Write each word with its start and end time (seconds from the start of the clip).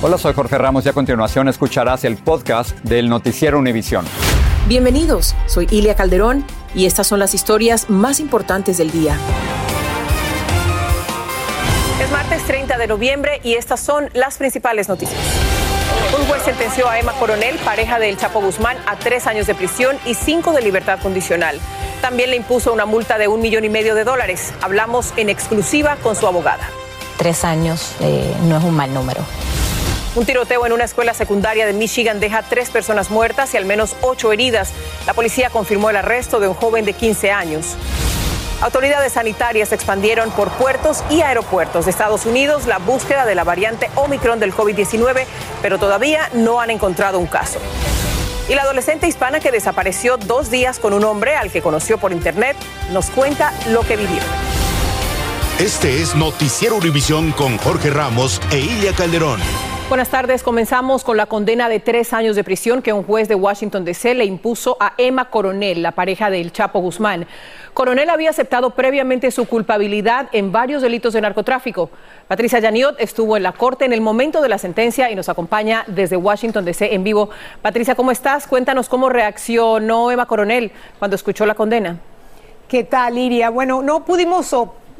Hola, 0.00 0.16
soy 0.16 0.32
Jorge 0.32 0.56
Ramos 0.56 0.86
y 0.86 0.88
a 0.88 0.92
continuación 0.92 1.48
escucharás 1.48 2.04
el 2.04 2.18
podcast 2.18 2.70
del 2.84 3.08
Noticiero 3.08 3.58
Univisión. 3.58 4.04
Bienvenidos, 4.68 5.34
soy 5.46 5.66
Ilia 5.72 5.96
Calderón 5.96 6.44
y 6.72 6.86
estas 6.86 7.08
son 7.08 7.18
las 7.18 7.34
historias 7.34 7.90
más 7.90 8.20
importantes 8.20 8.78
del 8.78 8.92
día. 8.92 9.16
Es 12.00 12.12
martes 12.12 12.44
30 12.44 12.78
de 12.78 12.86
noviembre 12.86 13.40
y 13.42 13.54
estas 13.54 13.80
son 13.80 14.08
las 14.14 14.38
principales 14.38 14.88
noticias. 14.88 15.20
Un 16.16 16.26
juez 16.28 16.44
sentenció 16.44 16.88
a 16.88 17.00
Emma 17.00 17.12
Coronel, 17.14 17.58
pareja 17.64 17.98
del 17.98 18.16
Chapo 18.16 18.40
Guzmán, 18.40 18.76
a 18.86 18.94
tres 18.94 19.26
años 19.26 19.48
de 19.48 19.56
prisión 19.56 19.96
y 20.06 20.14
cinco 20.14 20.52
de 20.52 20.62
libertad 20.62 21.00
condicional. 21.02 21.58
También 22.00 22.30
le 22.30 22.36
impuso 22.36 22.72
una 22.72 22.86
multa 22.86 23.18
de 23.18 23.26
un 23.26 23.40
millón 23.40 23.64
y 23.64 23.68
medio 23.68 23.96
de 23.96 24.04
dólares. 24.04 24.54
Hablamos 24.60 25.12
en 25.16 25.28
exclusiva 25.28 25.96
con 25.96 26.14
su 26.14 26.28
abogada. 26.28 26.68
Tres 27.16 27.44
años 27.44 27.96
eh, 27.98 28.32
no 28.44 28.58
es 28.58 28.62
un 28.62 28.76
mal 28.76 28.94
número. 28.94 29.24
Un 30.18 30.26
tiroteo 30.26 30.66
en 30.66 30.72
una 30.72 30.82
escuela 30.82 31.14
secundaria 31.14 31.64
de 31.64 31.72
Michigan 31.72 32.18
deja 32.18 32.42
tres 32.42 32.70
personas 32.70 33.08
muertas 33.08 33.54
y 33.54 33.56
al 33.56 33.64
menos 33.64 33.94
ocho 34.00 34.32
heridas. 34.32 34.72
La 35.06 35.14
policía 35.14 35.48
confirmó 35.48 35.90
el 35.90 35.96
arresto 35.96 36.40
de 36.40 36.48
un 36.48 36.54
joven 36.54 36.84
de 36.84 36.92
15 36.92 37.30
años. 37.30 37.76
Autoridades 38.60 39.12
sanitarias 39.12 39.70
expandieron 39.70 40.32
por 40.32 40.50
puertos 40.50 41.04
y 41.08 41.20
aeropuertos 41.20 41.84
de 41.84 41.92
Estados 41.92 42.26
Unidos 42.26 42.66
la 42.66 42.78
búsqueda 42.78 43.26
de 43.26 43.36
la 43.36 43.44
variante 43.44 43.90
Omicron 43.94 44.40
del 44.40 44.52
COVID-19, 44.52 45.24
pero 45.62 45.78
todavía 45.78 46.28
no 46.32 46.60
han 46.60 46.70
encontrado 46.70 47.20
un 47.20 47.28
caso. 47.28 47.60
Y 48.48 48.56
la 48.56 48.62
adolescente 48.62 49.06
hispana 49.06 49.38
que 49.38 49.52
desapareció 49.52 50.16
dos 50.16 50.50
días 50.50 50.80
con 50.80 50.94
un 50.94 51.04
hombre 51.04 51.36
al 51.36 51.52
que 51.52 51.62
conoció 51.62 51.96
por 51.96 52.10
internet 52.10 52.56
nos 52.90 53.08
cuenta 53.10 53.52
lo 53.68 53.82
que 53.82 53.96
vivió. 53.96 54.20
Este 55.60 56.02
es 56.02 56.16
Noticiero 56.16 56.74
Univisión 56.74 57.30
con 57.30 57.56
Jorge 57.58 57.90
Ramos 57.90 58.40
e 58.50 58.58
Ilia 58.58 58.92
Calderón. 58.94 59.38
Buenas 59.88 60.10
tardes. 60.10 60.42
Comenzamos 60.42 61.02
con 61.02 61.16
la 61.16 61.24
condena 61.24 61.70
de 61.70 61.80
tres 61.80 62.12
años 62.12 62.36
de 62.36 62.44
prisión 62.44 62.82
que 62.82 62.92
un 62.92 63.04
juez 63.04 63.26
de 63.26 63.34
Washington 63.34 63.86
DC 63.86 64.14
le 64.14 64.26
impuso 64.26 64.76
a 64.80 64.92
Emma 64.98 65.30
Coronel, 65.30 65.82
la 65.82 65.92
pareja 65.92 66.28
del 66.28 66.52
Chapo 66.52 66.80
Guzmán. 66.80 67.26
Coronel 67.72 68.10
había 68.10 68.28
aceptado 68.28 68.68
previamente 68.68 69.30
su 69.30 69.46
culpabilidad 69.46 70.28
en 70.32 70.52
varios 70.52 70.82
delitos 70.82 71.14
de 71.14 71.22
narcotráfico. 71.22 71.88
Patricia 72.28 72.58
Yaniot 72.58 73.00
estuvo 73.00 73.38
en 73.38 73.42
la 73.42 73.52
corte 73.52 73.86
en 73.86 73.94
el 73.94 74.02
momento 74.02 74.42
de 74.42 74.50
la 74.50 74.58
sentencia 74.58 75.10
y 75.10 75.14
nos 75.14 75.30
acompaña 75.30 75.84
desde 75.86 76.18
Washington 76.18 76.66
DC 76.66 76.94
en 76.94 77.02
vivo. 77.02 77.30
Patricia, 77.62 77.94
¿cómo 77.94 78.10
estás? 78.10 78.46
Cuéntanos 78.46 78.90
cómo 78.90 79.08
reaccionó 79.08 80.10
Emma 80.10 80.26
Coronel 80.26 80.70
cuando 80.98 81.14
escuchó 81.14 81.46
la 81.46 81.54
condena. 81.54 81.96
¿Qué 82.68 82.84
tal, 82.84 83.16
Iria? 83.16 83.48
Bueno, 83.48 83.80
no 83.80 84.04
pudimos 84.04 84.52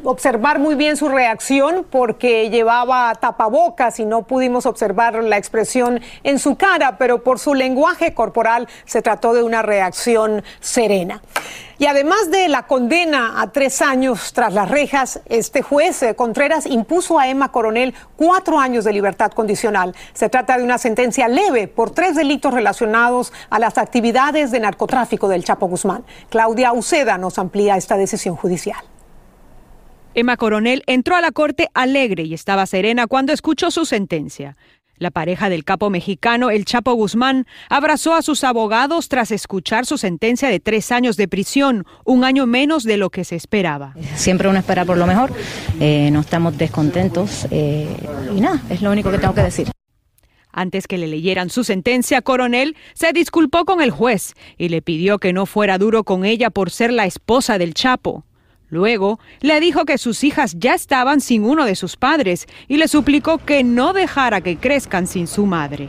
observar 0.04 0.58
muy 0.58 0.74
bien 0.74 0.96
su 0.96 1.08
reacción 1.08 1.86
porque 1.88 2.50
llevaba 2.50 3.14
tapabocas 3.14 4.00
y 4.00 4.04
no 4.04 4.22
pudimos 4.22 4.66
observar 4.66 5.14
la 5.22 5.36
expresión 5.36 6.00
en 6.22 6.38
su 6.38 6.56
cara, 6.56 6.98
pero 6.98 7.22
por 7.22 7.38
su 7.38 7.54
lenguaje 7.54 8.14
corporal 8.14 8.68
se 8.84 9.02
trató 9.02 9.32
de 9.34 9.42
una 9.42 9.62
reacción 9.62 10.42
serena. 10.60 11.22
Y 11.80 11.86
además 11.86 12.30
de 12.32 12.48
la 12.48 12.66
condena 12.66 13.40
a 13.40 13.52
tres 13.52 13.82
años 13.82 14.32
tras 14.32 14.52
las 14.52 14.68
rejas, 14.68 15.20
este 15.26 15.62
juez 15.62 16.02
eh, 16.02 16.16
Contreras 16.16 16.66
impuso 16.66 17.20
a 17.20 17.28
Emma 17.28 17.52
Coronel 17.52 17.94
cuatro 18.16 18.58
años 18.58 18.84
de 18.84 18.92
libertad 18.92 19.30
condicional. 19.30 19.94
Se 20.12 20.28
trata 20.28 20.58
de 20.58 20.64
una 20.64 20.78
sentencia 20.78 21.28
leve 21.28 21.68
por 21.68 21.90
tres 21.90 22.16
delitos 22.16 22.52
relacionados 22.52 23.32
a 23.48 23.60
las 23.60 23.78
actividades 23.78 24.50
de 24.50 24.58
narcotráfico 24.58 25.28
del 25.28 25.44
Chapo 25.44 25.68
Guzmán. 25.68 26.04
Claudia 26.30 26.72
Uceda 26.72 27.16
nos 27.16 27.38
amplía 27.38 27.76
esta 27.76 27.96
decisión 27.96 28.34
judicial. 28.34 28.80
Emma 30.14 30.36
Coronel 30.36 30.82
entró 30.86 31.16
a 31.16 31.20
la 31.20 31.32
corte 31.32 31.68
alegre 31.74 32.24
y 32.24 32.34
estaba 32.34 32.66
serena 32.66 33.06
cuando 33.06 33.32
escuchó 33.32 33.70
su 33.70 33.84
sentencia. 33.84 34.56
La 34.96 35.12
pareja 35.12 35.48
del 35.48 35.64
capo 35.64 35.90
mexicano, 35.90 36.50
el 36.50 36.64
Chapo 36.64 36.92
Guzmán, 36.94 37.46
abrazó 37.68 38.14
a 38.14 38.22
sus 38.22 38.42
abogados 38.42 39.08
tras 39.08 39.30
escuchar 39.30 39.86
su 39.86 39.96
sentencia 39.96 40.48
de 40.48 40.58
tres 40.58 40.90
años 40.90 41.16
de 41.16 41.28
prisión, 41.28 41.86
un 42.04 42.24
año 42.24 42.46
menos 42.46 42.82
de 42.82 42.96
lo 42.96 43.10
que 43.10 43.22
se 43.22 43.36
esperaba. 43.36 43.94
Siempre 44.16 44.48
uno 44.48 44.58
espera 44.58 44.84
por 44.84 44.96
lo 44.96 45.06
mejor, 45.06 45.32
eh, 45.78 46.10
no 46.10 46.20
estamos 46.20 46.58
descontentos 46.58 47.46
eh, 47.52 47.88
y 48.34 48.40
nada, 48.40 48.60
es 48.70 48.82
lo 48.82 48.90
único 48.90 49.12
que 49.12 49.18
tengo 49.18 49.34
que 49.34 49.42
decir. 49.42 49.70
Antes 50.50 50.88
que 50.88 50.98
le 50.98 51.06
leyeran 51.06 51.50
su 51.50 51.62
sentencia, 51.62 52.20
Coronel 52.22 52.76
se 52.94 53.12
disculpó 53.12 53.64
con 53.64 53.80
el 53.80 53.92
juez 53.92 54.34
y 54.56 54.70
le 54.70 54.82
pidió 54.82 55.18
que 55.18 55.32
no 55.32 55.46
fuera 55.46 55.78
duro 55.78 56.02
con 56.02 56.24
ella 56.24 56.50
por 56.50 56.70
ser 56.70 56.92
la 56.92 57.06
esposa 57.06 57.58
del 57.58 57.74
Chapo. 57.74 58.24
Luego 58.70 59.18
le 59.40 59.60
dijo 59.60 59.84
que 59.84 59.98
sus 59.98 60.24
hijas 60.24 60.56
ya 60.58 60.74
estaban 60.74 61.20
sin 61.20 61.44
uno 61.44 61.64
de 61.64 61.74
sus 61.74 61.96
padres 61.96 62.46
y 62.68 62.76
le 62.76 62.88
suplicó 62.88 63.38
que 63.38 63.64
no 63.64 63.92
dejara 63.92 64.40
que 64.40 64.56
crezcan 64.56 65.06
sin 65.06 65.26
su 65.26 65.46
madre. 65.46 65.88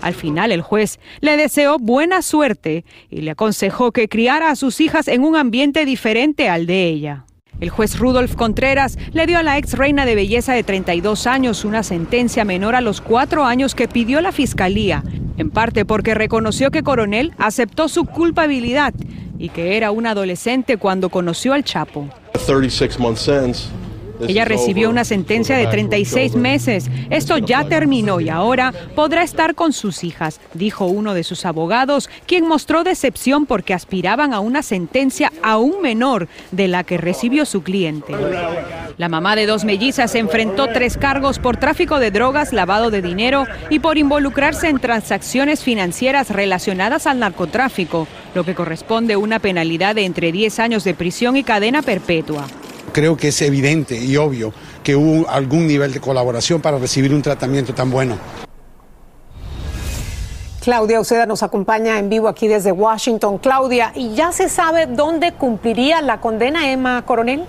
Al 0.00 0.14
final 0.14 0.52
el 0.52 0.62
juez 0.62 1.00
le 1.20 1.36
deseó 1.36 1.78
buena 1.78 2.22
suerte 2.22 2.84
y 3.10 3.22
le 3.22 3.32
aconsejó 3.32 3.90
que 3.90 4.08
criara 4.08 4.50
a 4.50 4.56
sus 4.56 4.80
hijas 4.80 5.08
en 5.08 5.22
un 5.22 5.36
ambiente 5.36 5.84
diferente 5.84 6.48
al 6.48 6.66
de 6.66 6.86
ella. 6.86 7.24
El 7.60 7.70
juez 7.70 7.98
Rudolf 7.98 8.34
Contreras 8.34 8.98
le 9.12 9.26
dio 9.26 9.38
a 9.38 9.42
la 9.42 9.58
ex 9.58 9.74
reina 9.74 10.04
de 10.04 10.14
belleza 10.14 10.52
de 10.52 10.64
32 10.64 11.26
años 11.26 11.64
una 11.64 11.82
sentencia 11.82 12.44
menor 12.44 12.74
a 12.74 12.80
los 12.80 13.00
cuatro 13.00 13.44
años 13.44 13.74
que 13.74 13.88
pidió 13.88 14.20
la 14.20 14.32
fiscalía, 14.32 15.04
en 15.38 15.50
parte 15.50 15.84
porque 15.84 16.14
reconoció 16.14 16.70
que 16.70 16.82
Coronel 16.82 17.32
aceptó 17.38 17.88
su 17.88 18.04
culpabilidad 18.06 18.92
y 19.38 19.48
que 19.50 19.76
era 19.76 19.90
un 19.90 20.06
adolescente 20.06 20.76
cuando 20.76 21.08
conoció 21.08 21.52
al 21.52 21.64
Chapo. 21.64 22.08
Ella 24.28 24.44
recibió 24.44 24.90
una 24.90 25.04
sentencia 25.04 25.56
de 25.56 25.66
36 25.66 26.34
meses. 26.36 26.90
Esto 27.10 27.38
ya 27.38 27.64
terminó 27.64 28.20
y 28.20 28.28
ahora 28.28 28.72
podrá 28.94 29.22
estar 29.22 29.54
con 29.54 29.72
sus 29.72 30.04
hijas, 30.04 30.40
dijo 30.54 30.86
uno 30.86 31.14
de 31.14 31.24
sus 31.24 31.44
abogados, 31.44 32.08
quien 32.26 32.46
mostró 32.46 32.84
decepción 32.84 33.46
porque 33.46 33.74
aspiraban 33.74 34.32
a 34.32 34.40
una 34.40 34.62
sentencia 34.62 35.32
aún 35.42 35.82
menor 35.82 36.28
de 36.50 36.68
la 36.68 36.84
que 36.84 36.98
recibió 36.98 37.44
su 37.46 37.62
cliente. 37.62 38.14
La 38.96 39.08
mamá 39.08 39.34
de 39.34 39.46
dos 39.46 39.64
mellizas 39.64 40.14
enfrentó 40.14 40.68
tres 40.68 40.96
cargos 40.96 41.38
por 41.38 41.56
tráfico 41.56 41.98
de 41.98 42.10
drogas, 42.10 42.52
lavado 42.52 42.90
de 42.90 43.02
dinero 43.02 43.44
y 43.68 43.80
por 43.80 43.98
involucrarse 43.98 44.68
en 44.68 44.78
transacciones 44.78 45.64
financieras 45.64 46.30
relacionadas 46.30 47.06
al 47.06 47.18
narcotráfico, 47.18 48.06
lo 48.34 48.44
que 48.44 48.54
corresponde 48.54 49.14
a 49.14 49.18
una 49.18 49.40
penalidad 49.40 49.96
de 49.96 50.04
entre 50.04 50.30
10 50.30 50.58
años 50.60 50.84
de 50.84 50.94
prisión 50.94 51.36
y 51.36 51.42
cadena 51.42 51.82
perpetua 51.82 52.46
creo 52.94 53.18
que 53.18 53.28
es 53.28 53.42
evidente 53.42 53.98
y 53.98 54.16
obvio 54.16 54.54
que 54.82 54.96
hubo 54.96 55.28
algún 55.28 55.66
nivel 55.66 55.92
de 55.92 56.00
colaboración 56.00 56.62
para 56.62 56.78
recibir 56.78 57.12
un 57.12 57.20
tratamiento 57.20 57.74
tan 57.74 57.90
bueno. 57.90 58.16
Claudia 60.62 60.98
Uceda 60.98 61.26
nos 61.26 61.42
acompaña 61.42 61.98
en 61.98 62.08
vivo 62.08 62.26
aquí 62.26 62.48
desde 62.48 62.72
Washington. 62.72 63.36
Claudia, 63.36 63.92
¿y 63.94 64.14
ya 64.14 64.32
se 64.32 64.48
sabe 64.48 64.86
dónde 64.86 65.32
cumpliría 65.32 66.00
la 66.00 66.22
condena 66.22 66.70
Emma 66.70 67.04
Coronel? 67.04 67.44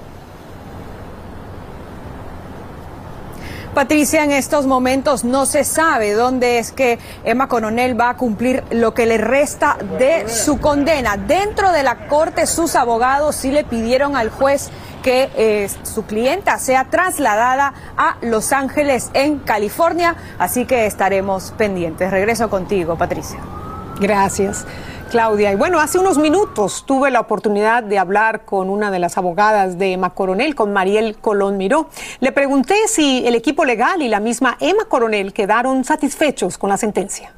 Patricia, 3.75 4.23
en 4.23 4.31
estos 4.31 4.65
momentos 4.65 5.25
no 5.25 5.45
se 5.45 5.65
sabe 5.65 6.13
dónde 6.13 6.59
es 6.59 6.71
que 6.71 6.97
Emma 7.25 7.49
Coronel 7.49 7.99
va 7.99 8.11
a 8.11 8.15
cumplir 8.15 8.63
lo 8.71 8.93
que 8.93 9.05
le 9.05 9.17
resta 9.17 9.75
de 9.99 10.29
su 10.29 10.61
condena. 10.61 11.17
Dentro 11.17 11.73
de 11.73 11.83
la 11.83 12.07
corte, 12.07 12.47
sus 12.47 12.77
abogados 12.77 13.35
sí 13.35 13.51
le 13.51 13.65
pidieron 13.65 14.15
al 14.15 14.29
juez 14.29 14.71
que 15.03 15.29
eh, 15.35 15.69
su 15.83 16.05
clienta 16.05 16.57
sea 16.57 16.85
trasladada 16.85 17.73
a 17.97 18.15
Los 18.21 18.53
Ángeles, 18.53 19.11
en 19.13 19.39
California. 19.39 20.15
Así 20.39 20.65
que 20.65 20.85
estaremos 20.85 21.53
pendientes. 21.57 22.09
Regreso 22.11 22.49
contigo, 22.49 22.97
Patricia. 22.97 23.39
Gracias. 23.99 24.65
Claudia. 25.09 25.51
Y 25.51 25.55
bueno, 25.55 25.79
hace 25.79 25.97
unos 25.99 26.17
minutos 26.17 26.85
tuve 26.85 27.11
la 27.11 27.19
oportunidad 27.19 27.83
de 27.83 27.97
hablar 27.97 28.45
con 28.45 28.69
una 28.69 28.91
de 28.91 28.99
las 28.99 29.17
abogadas 29.17 29.77
de 29.77 29.93
Emma 29.93 30.11
Coronel, 30.11 30.55
con 30.55 30.73
Mariel 30.73 31.17
Colón 31.17 31.57
Miró. 31.57 31.89
Le 32.19 32.31
pregunté 32.31 32.75
si 32.87 33.25
el 33.25 33.35
equipo 33.35 33.65
legal 33.65 34.01
y 34.01 34.09
la 34.09 34.19
misma 34.19 34.57
Emma 34.59 34.85
Coronel 34.85 35.33
quedaron 35.33 35.83
satisfechos 35.83 36.57
con 36.57 36.69
la 36.69 36.77
sentencia. 36.77 37.33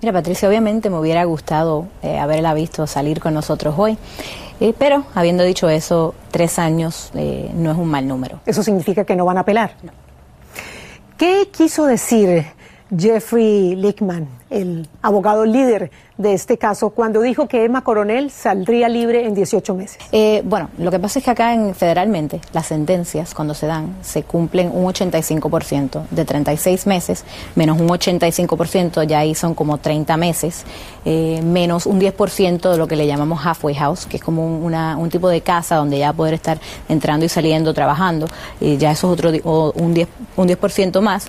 Mira, 0.00 0.12
Patricia, 0.12 0.48
obviamente 0.48 0.90
me 0.90 0.98
hubiera 0.98 1.22
gustado 1.24 1.86
eh, 2.02 2.18
haberla 2.18 2.54
visto 2.54 2.86
salir 2.88 3.20
con 3.20 3.34
nosotros 3.34 3.76
hoy, 3.78 3.96
eh, 4.58 4.74
pero 4.76 5.04
habiendo 5.14 5.44
dicho 5.44 5.68
eso, 5.68 6.14
tres 6.32 6.58
años 6.58 7.12
eh, 7.14 7.50
no 7.54 7.70
es 7.70 7.78
un 7.78 7.88
mal 7.88 8.08
número. 8.08 8.40
¿Eso 8.44 8.62
significa 8.64 9.04
que 9.04 9.14
no 9.14 9.24
van 9.24 9.38
a 9.38 9.40
apelar? 9.42 9.76
¿Qué 11.16 11.50
quiso 11.52 11.86
decir 11.86 12.46
Jeffrey 12.94 13.74
Lickman, 13.74 14.28
el 14.52 14.88
abogado 15.00 15.44
líder 15.44 15.90
de 16.18 16.34
este 16.34 16.58
caso, 16.58 16.90
cuando 16.90 17.20
dijo 17.20 17.48
que 17.48 17.64
Emma 17.64 17.82
Coronel 17.82 18.30
saldría 18.30 18.88
libre 18.88 19.26
en 19.26 19.34
18 19.34 19.74
meses? 19.74 19.98
Eh, 20.12 20.42
bueno, 20.44 20.68
lo 20.78 20.90
que 20.90 20.98
pasa 20.98 21.18
es 21.18 21.24
que 21.24 21.30
acá 21.30 21.54
en, 21.54 21.74
federalmente 21.74 22.40
las 22.52 22.66
sentencias, 22.66 23.34
cuando 23.34 23.54
se 23.54 23.66
dan, 23.66 23.96
se 24.02 24.22
cumplen 24.22 24.70
un 24.72 24.84
85% 24.84 26.02
de 26.10 26.24
36 26.24 26.86
meses, 26.86 27.24
menos 27.54 27.80
un 27.80 27.88
85%, 27.88 29.04
ya 29.06 29.20
ahí 29.20 29.34
son 29.34 29.54
como 29.54 29.78
30 29.78 30.16
meses, 30.16 30.64
eh, 31.04 31.40
menos 31.42 31.86
un 31.86 32.00
10% 32.00 32.70
de 32.70 32.78
lo 32.78 32.86
que 32.86 32.96
le 32.96 33.06
llamamos 33.06 33.44
halfway 33.44 33.74
house, 33.74 34.06
que 34.06 34.18
es 34.18 34.22
como 34.22 34.44
un, 34.44 34.74
un 34.74 35.10
tipo 35.10 35.28
de 35.28 35.40
casa 35.40 35.76
donde 35.76 35.98
ya 35.98 36.12
poder 36.12 36.34
estar 36.34 36.58
entrando 36.88 37.24
y 37.24 37.28
saliendo, 37.28 37.74
trabajando, 37.74 38.26
y 38.60 38.76
ya 38.76 38.92
eso 38.92 39.12
es 39.12 39.18
otro, 39.18 39.30
un 39.30 39.94
10%, 39.94 40.06
un 40.36 40.46
10 40.46 41.02
más 41.02 41.28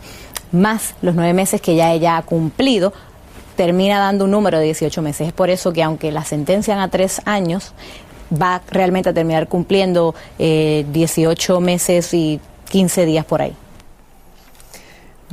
más 0.53 0.93
los 1.01 1.15
nueve 1.15 1.33
meses 1.33 1.59
que 1.59 1.75
ya 1.75 1.91
ella 1.91 2.17
ha 2.17 2.21
cumplido, 2.21 2.93
termina 3.55 3.99
dando 3.99 4.25
un 4.25 4.31
número 4.31 4.59
de 4.59 4.65
18 4.65 5.01
meses. 5.01 5.27
Es 5.27 5.33
por 5.33 5.49
eso 5.49 5.73
que 5.73 5.83
aunque 5.83 6.11
la 6.11 6.23
sentencian 6.23 6.79
a 6.79 6.89
tres 6.89 7.21
años, 7.25 7.73
va 8.31 8.61
realmente 8.69 9.09
a 9.09 9.13
terminar 9.13 9.47
cumpliendo 9.47 10.15
eh, 10.39 10.85
18 10.91 11.59
meses 11.59 12.13
y 12.13 12.39
15 12.69 13.05
días 13.05 13.25
por 13.25 13.41
ahí. 13.41 13.55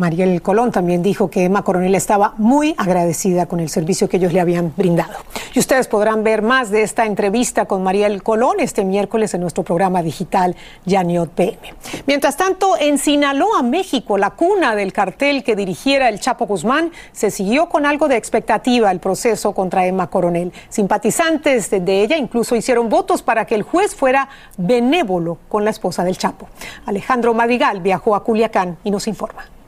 Mariel 0.00 0.40
Colón 0.40 0.72
también 0.72 1.02
dijo 1.02 1.28
que 1.28 1.44
Emma 1.44 1.62
Coronel 1.62 1.94
estaba 1.94 2.32
muy 2.38 2.74
agradecida 2.78 3.44
con 3.44 3.60
el 3.60 3.68
servicio 3.68 4.08
que 4.08 4.16
ellos 4.16 4.32
le 4.32 4.40
habían 4.40 4.72
brindado. 4.74 5.18
Y 5.52 5.58
ustedes 5.58 5.88
podrán 5.88 6.24
ver 6.24 6.40
más 6.40 6.70
de 6.70 6.80
esta 6.80 7.04
entrevista 7.04 7.66
con 7.66 7.82
Mariel 7.82 8.22
Colón 8.22 8.60
este 8.60 8.82
miércoles 8.82 9.34
en 9.34 9.42
nuestro 9.42 9.62
programa 9.62 10.02
digital 10.02 10.56
Yaniot 10.86 11.28
PM. 11.32 11.74
Mientras 12.06 12.38
tanto, 12.38 12.78
en 12.80 12.96
Sinaloa, 12.96 13.62
México, 13.62 14.16
la 14.16 14.30
cuna 14.30 14.74
del 14.74 14.94
cartel 14.94 15.44
que 15.44 15.54
dirigiera 15.54 16.08
el 16.08 16.18
Chapo 16.18 16.46
Guzmán, 16.46 16.92
se 17.12 17.30
siguió 17.30 17.68
con 17.68 17.84
algo 17.84 18.08
de 18.08 18.16
expectativa 18.16 18.90
el 18.90 19.00
proceso 19.00 19.52
contra 19.52 19.84
Emma 19.84 20.06
Coronel. 20.06 20.50
Simpatizantes 20.70 21.68
de 21.68 22.02
ella 22.02 22.16
incluso 22.16 22.56
hicieron 22.56 22.88
votos 22.88 23.22
para 23.22 23.44
que 23.44 23.54
el 23.54 23.64
juez 23.64 23.94
fuera 23.94 24.30
benévolo 24.56 25.36
con 25.46 25.62
la 25.62 25.70
esposa 25.70 26.04
del 26.04 26.16
Chapo. 26.16 26.48
Alejandro 26.86 27.34
Madrigal 27.34 27.82
viajó 27.82 28.14
a 28.14 28.24
Culiacán 28.24 28.78
y 28.82 28.90
nos 28.90 29.06
informa. 29.06 29.59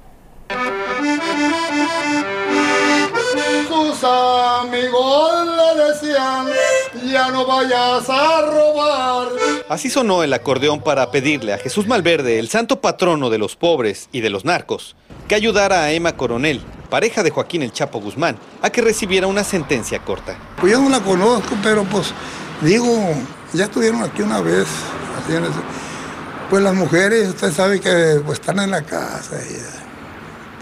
Sus 3.68 4.04
amigos 4.04 5.46
le 5.46 5.84
decían, 5.84 6.46
ya 7.10 7.30
no 7.30 7.46
vayas 7.46 8.08
a 8.08 8.42
robar. 8.42 9.28
Así 9.68 9.88
sonó 9.88 10.22
el 10.22 10.32
acordeón 10.32 10.80
para 10.80 11.10
pedirle 11.10 11.52
a 11.52 11.58
Jesús 11.58 11.86
Malverde, 11.86 12.38
el 12.38 12.48
santo 12.48 12.80
patrono 12.80 13.30
de 13.30 13.38
los 13.38 13.56
pobres 13.56 14.08
y 14.12 14.20
de 14.20 14.30
los 14.30 14.44
narcos, 14.44 14.96
que 15.28 15.34
ayudara 15.34 15.84
a 15.84 15.92
Emma 15.92 16.16
Coronel, 16.16 16.60
pareja 16.90 17.22
de 17.22 17.30
Joaquín 17.30 17.62
el 17.62 17.72
Chapo 17.72 18.00
Guzmán, 18.00 18.36
a 18.60 18.70
que 18.70 18.82
recibiera 18.82 19.26
una 19.26 19.44
sentencia 19.44 20.00
corta. 20.00 20.36
Pues 20.60 20.72
yo 20.72 20.80
no 20.80 20.90
la 20.90 21.00
conozco, 21.00 21.56
pero 21.62 21.84
pues 21.84 22.12
digo, 22.60 22.86
ya 23.52 23.64
estuvieron 23.64 24.02
aquí 24.02 24.22
una 24.22 24.40
vez. 24.40 24.66
Pues 26.50 26.62
las 26.62 26.74
mujeres, 26.74 27.28
usted 27.28 27.52
sabe 27.52 27.80
que 27.80 28.20
pues, 28.24 28.38
están 28.40 28.58
en 28.58 28.70
la 28.72 28.82
casa. 28.82 29.36
Y, 29.36 29.81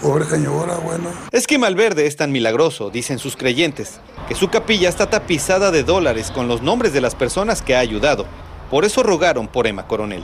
Pobre 0.01 0.25
señora, 0.25 0.77
bueno. 0.77 1.11
Es 1.31 1.45
que 1.45 1.59
Malverde 1.59 2.07
es 2.07 2.15
tan 2.15 2.31
milagroso, 2.31 2.89
dicen 2.89 3.19
sus 3.19 3.37
creyentes, 3.37 3.99
que 4.27 4.33
su 4.33 4.49
capilla 4.49 4.89
está 4.89 5.11
tapizada 5.11 5.69
de 5.69 5.83
dólares 5.83 6.31
con 6.31 6.47
los 6.47 6.63
nombres 6.63 6.91
de 6.91 7.01
las 7.01 7.13
personas 7.13 7.61
que 7.61 7.75
ha 7.75 7.79
ayudado. 7.79 8.25
Por 8.71 8.83
eso 8.83 9.03
rogaron 9.03 9.47
por 9.47 9.67
Emma 9.67 9.85
Coronel. 9.85 10.23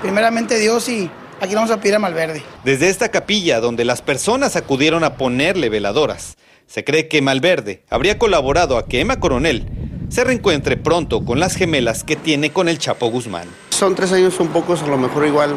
Primeramente 0.00 0.58
Dios 0.58 0.88
y 0.88 1.10
aquí 1.38 1.54
vamos 1.54 1.70
a 1.70 1.78
pedir 1.80 1.96
a 1.96 1.98
Malverde. 1.98 2.42
Desde 2.64 2.88
esta 2.88 3.10
capilla, 3.10 3.60
donde 3.60 3.84
las 3.84 4.00
personas 4.00 4.56
acudieron 4.56 5.04
a 5.04 5.18
ponerle 5.18 5.68
veladoras, 5.68 6.38
se 6.66 6.82
cree 6.82 7.06
que 7.08 7.20
Malverde 7.20 7.82
habría 7.90 8.18
colaborado 8.18 8.78
a 8.78 8.86
que 8.86 9.00
Emma 9.00 9.20
Coronel 9.20 9.66
se 10.08 10.24
reencuentre 10.24 10.78
pronto 10.78 11.26
con 11.26 11.38
las 11.38 11.56
gemelas 11.56 12.04
que 12.04 12.16
tiene 12.16 12.52
con 12.52 12.70
el 12.70 12.78
Chapo 12.78 13.10
Guzmán. 13.10 13.48
Son 13.68 13.94
tres 13.94 14.12
años 14.12 14.40
un 14.40 14.48
poco, 14.48 14.74
a 14.74 14.86
lo 14.86 14.96
mejor 14.96 15.26
igual, 15.26 15.56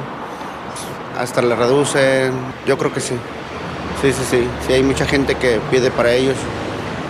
hasta 1.17 1.41
le 1.41 1.55
reducen, 1.55 2.33
yo 2.67 2.77
creo 2.77 2.93
que 2.93 2.99
sí. 2.99 3.15
Sí, 4.03 4.11
sí, 4.11 4.23
sí. 4.29 4.47
Sí, 4.67 4.73
hay 4.73 4.83
mucha 4.83 5.05
gente 5.05 5.35
que 5.35 5.61
pide 5.71 5.89
para 5.89 6.11
ellos. 6.11 6.35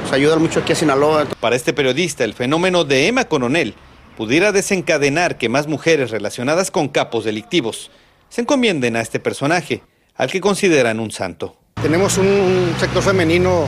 Se 0.07 0.13
ayudan 0.13 0.39
mucho 0.39 0.59
aquí 0.59 0.73
a 0.73 0.75
Sinaloa. 0.75 1.25
Para 1.39 1.55
este 1.55 1.73
periodista, 1.73 2.23
el 2.23 2.35
fenómeno 2.35 2.83
de 2.83 3.07
Emma 3.07 3.25
Coronel 3.25 3.73
pudiera 4.15 4.51
desencadenar 4.51 5.39
que 5.39 5.49
más 5.49 5.65
mujeres 5.65 6.11
relacionadas 6.11 6.69
con 6.69 6.89
capos 6.89 7.25
delictivos 7.25 7.89
se 8.29 8.41
encomienden 8.41 8.95
a 8.95 9.01
este 9.01 9.19
personaje, 9.19 9.81
al 10.15 10.29
que 10.29 10.39
consideran 10.39 10.99
un 10.99 11.09
santo. 11.09 11.55
Tenemos 11.81 12.19
un 12.19 12.75
sector 12.79 13.01
femenino 13.01 13.65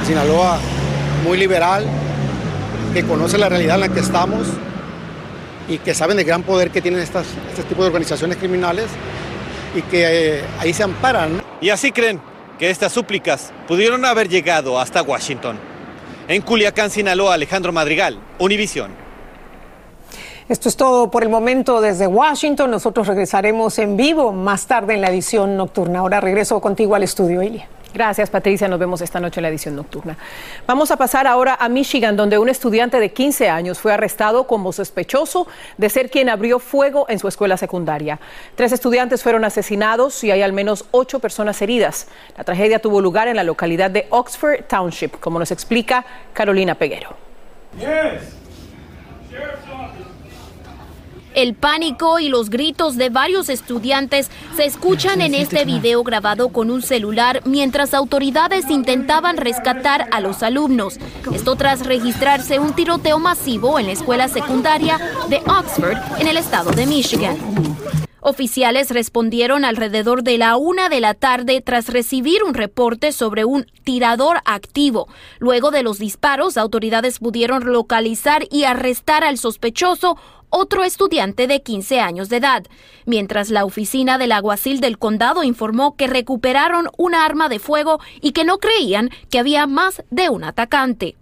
en 0.00 0.06
Sinaloa 0.06 0.58
muy 1.24 1.36
liberal, 1.36 1.84
que 2.94 3.04
conoce 3.04 3.36
la 3.36 3.50
realidad 3.50 3.74
en 3.74 3.80
la 3.82 3.88
que 3.90 4.00
estamos 4.00 4.46
y 5.68 5.76
que 5.76 5.92
saben 5.92 6.18
el 6.18 6.24
gran 6.24 6.42
poder 6.42 6.70
que 6.70 6.80
tienen 6.80 7.02
estas, 7.02 7.26
este 7.50 7.64
tipo 7.64 7.82
de 7.82 7.88
organizaciones 7.88 8.38
criminales 8.38 8.86
y 9.74 9.82
que 9.82 10.38
eh, 10.38 10.44
ahí 10.58 10.72
se 10.72 10.84
amparan. 10.84 11.42
Y 11.60 11.68
así 11.68 11.92
creen 11.92 12.18
que 12.58 12.70
estas 12.70 12.92
súplicas 12.92 13.52
pudieron 13.68 14.04
haber 14.04 14.28
llegado 14.28 14.78
hasta 14.80 15.02
Washington. 15.02 15.58
En 16.28 16.42
Culiacán, 16.42 16.90
Sinaloa, 16.90 17.34
Alejandro 17.34 17.72
Madrigal, 17.72 18.18
Univisión. 18.38 18.90
Esto 20.48 20.68
es 20.68 20.76
todo 20.76 21.10
por 21.10 21.22
el 21.22 21.28
momento 21.28 21.80
desde 21.80 22.06
Washington. 22.06 22.70
Nosotros 22.70 23.06
regresaremos 23.08 23.78
en 23.78 23.96
vivo 23.96 24.32
más 24.32 24.66
tarde 24.66 24.94
en 24.94 25.00
la 25.00 25.08
edición 25.08 25.56
nocturna. 25.56 26.00
Ahora 26.00 26.20
regreso 26.20 26.60
contigo 26.60 26.94
al 26.94 27.02
estudio, 27.02 27.42
Ilia. 27.42 27.68
Gracias, 27.96 28.28
Patricia. 28.28 28.68
Nos 28.68 28.78
vemos 28.78 29.00
esta 29.00 29.18
noche 29.20 29.40
en 29.40 29.42
la 29.44 29.48
edición 29.48 29.74
nocturna. 29.74 30.18
Vamos 30.66 30.90
a 30.90 30.98
pasar 30.98 31.26
ahora 31.26 31.56
a 31.58 31.66
Michigan, 31.70 32.14
donde 32.14 32.36
un 32.36 32.50
estudiante 32.50 33.00
de 33.00 33.10
15 33.10 33.48
años 33.48 33.78
fue 33.78 33.90
arrestado 33.90 34.46
como 34.46 34.70
sospechoso 34.70 35.46
de 35.78 35.88
ser 35.88 36.10
quien 36.10 36.28
abrió 36.28 36.58
fuego 36.58 37.06
en 37.08 37.18
su 37.18 37.26
escuela 37.26 37.56
secundaria. 37.56 38.20
Tres 38.54 38.72
estudiantes 38.72 39.22
fueron 39.22 39.46
asesinados 39.46 40.22
y 40.24 40.30
hay 40.30 40.42
al 40.42 40.52
menos 40.52 40.84
ocho 40.90 41.20
personas 41.20 41.62
heridas. 41.62 42.08
La 42.36 42.44
tragedia 42.44 42.80
tuvo 42.80 43.00
lugar 43.00 43.28
en 43.28 43.36
la 43.36 43.44
localidad 43.44 43.90
de 43.90 44.06
Oxford 44.10 44.64
Township, 44.68 45.18
como 45.18 45.38
nos 45.38 45.50
explica 45.50 46.04
Carolina 46.34 46.74
Peguero. 46.74 47.16
El 51.36 51.54
pánico 51.54 52.18
y 52.18 52.30
los 52.30 52.48
gritos 52.48 52.96
de 52.96 53.10
varios 53.10 53.50
estudiantes 53.50 54.30
se 54.56 54.64
escuchan 54.64 55.20
en 55.20 55.34
este 55.34 55.66
video 55.66 56.02
grabado 56.02 56.48
con 56.48 56.70
un 56.70 56.80
celular 56.80 57.42
mientras 57.44 57.92
autoridades 57.92 58.70
intentaban 58.70 59.36
rescatar 59.36 60.08
a 60.12 60.20
los 60.22 60.42
alumnos. 60.42 60.96
Esto 61.30 61.54
tras 61.56 61.84
registrarse 61.84 62.58
un 62.58 62.72
tiroteo 62.72 63.18
masivo 63.18 63.78
en 63.78 63.84
la 63.84 63.92
escuela 63.92 64.28
secundaria 64.28 64.98
de 65.28 65.42
Oxford 65.46 65.98
en 66.18 66.26
el 66.26 66.38
estado 66.38 66.70
de 66.70 66.86
Michigan. 66.86 67.36
Oficiales 68.28 68.90
respondieron 68.90 69.64
alrededor 69.64 70.24
de 70.24 70.36
la 70.36 70.56
una 70.56 70.88
de 70.88 70.98
la 70.98 71.14
tarde 71.14 71.60
tras 71.60 71.86
recibir 71.86 72.42
un 72.42 72.54
reporte 72.54 73.12
sobre 73.12 73.44
un 73.44 73.66
tirador 73.84 74.38
activo. 74.44 75.06
Luego 75.38 75.70
de 75.70 75.84
los 75.84 76.00
disparos, 76.00 76.56
autoridades 76.56 77.20
pudieron 77.20 77.72
localizar 77.72 78.42
y 78.50 78.64
arrestar 78.64 79.22
al 79.22 79.38
sospechoso 79.38 80.16
otro 80.50 80.84
estudiante 80.84 81.46
de 81.46 81.62
15 81.62 82.00
años 82.00 82.28
de 82.28 82.38
edad, 82.38 82.64
mientras 83.04 83.50
la 83.50 83.64
oficina 83.64 84.18
del 84.18 84.32
alguacil 84.32 84.80
del 84.80 84.98
condado 84.98 85.42
informó 85.42 85.96
que 85.96 86.06
recuperaron 86.06 86.88
una 86.96 87.24
arma 87.24 87.48
de 87.48 87.58
fuego 87.58 88.00
y 88.20 88.32
que 88.32 88.44
no 88.44 88.58
creían 88.58 89.10
que 89.30 89.38
había 89.38 89.66
más 89.66 90.02
de 90.10 90.30
un 90.30 90.44
atacante. 90.44 91.16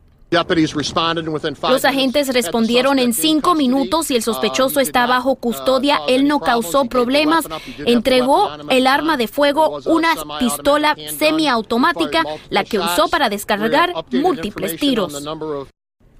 Los 1.71 1.85
agentes 1.85 2.35
respondieron 2.35 2.99
en 2.99 3.13
cinco 3.13 3.55
minutos 3.55 4.11
y 4.11 4.17
el 4.17 4.23
sospechoso 4.23 4.81
está 4.81 5.07
bajo 5.07 5.37
custodia. 5.37 6.01
Él 6.09 6.27
no 6.27 6.41
causó 6.41 6.87
problemas. 6.87 7.47
Entregó 7.87 8.51
el 8.69 8.87
arma 8.87 9.17
de 9.17 9.29
fuego, 9.29 9.81
una 9.85 10.15
pistola 10.41 10.97
semiautomática, 11.19 12.25
la 12.51 12.65
que 12.65 12.79
usó 12.79 13.09
para 13.09 13.29
descargar 13.29 13.93
múltiples 14.11 14.77
tiros. 14.77 15.23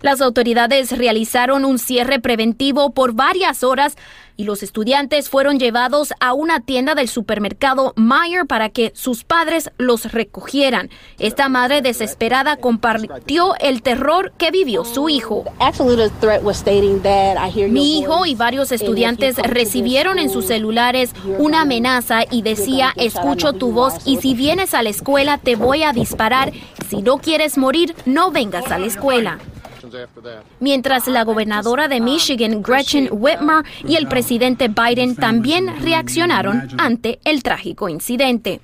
Las 0.05 0.21
autoridades 0.21 0.99
realizaron 0.99 1.65
un 1.65 1.79
cierre 1.79 2.21
preventivo 2.21 2.91
por 2.91 3.15
varias 3.15 3.65
horas 3.65 3.97
y 4.37 4.45
los 4.45 4.63
estudiantes 4.63 5.31
fueron 5.31 5.59
llevados 5.59 6.13
a 6.21 6.35
una 6.35 6.61
tienda 6.61 6.95
del 6.95 7.09
supermercado 7.09 7.95
Meyer 7.97 8.45
para 8.45 8.69
que 8.69 8.93
sus 8.95 9.25
padres 9.25 9.71
los 9.79 10.13
recogieran. 10.13 10.91
Esta 11.19 11.49
madre 11.49 11.81
desesperada 11.81 12.59
compartió 12.59 13.55
el 13.61 13.81
terror 13.81 14.35
que 14.37 14.51
vivió 14.51 14.85
su 14.85 15.09
hijo. 15.09 15.47
Mi 17.71 17.99
hijo 17.99 18.27
y 18.27 18.35
varios 18.35 18.73
estudiantes 18.73 19.39
recibieron 19.39 20.19
en 20.19 20.29
sus 20.29 20.49
celulares 20.49 21.15
una 21.39 21.63
amenaza 21.63 22.25
y 22.31 22.43
decía, 22.43 22.93
escucho 22.97 23.55
tu 23.55 23.73
voz 23.73 23.95
y 24.05 24.19
si 24.19 24.35
vienes 24.35 24.75
a 24.75 24.83
la 24.83 24.91
escuela 24.91 25.39
te 25.39 25.57
voy 25.57 25.83
a 25.83 25.95
disparar. 25.95 26.53
Si 26.91 27.01
no 27.01 27.17
quieres 27.17 27.57
morir, 27.57 27.95
no 28.05 28.31
vengas 28.31 28.71
a 28.71 28.79
la 28.79 28.85
escuela. 28.85 29.39
Mientras 30.61 31.07
la 31.07 31.25
gobernadora 31.25 31.89
de 31.89 32.01
Michigan, 32.01 32.63
Gretchen 32.63 33.09
Whitmer, 33.11 33.65
y 33.87 33.97
el 33.97 34.07
presidente 34.09 34.69
Biden 34.69 35.17
también 35.17 35.83
reaccionaron 35.83 36.69
ante 36.79 37.19
el 37.25 37.43
trágico 37.43 37.89
incidente. 37.89 38.61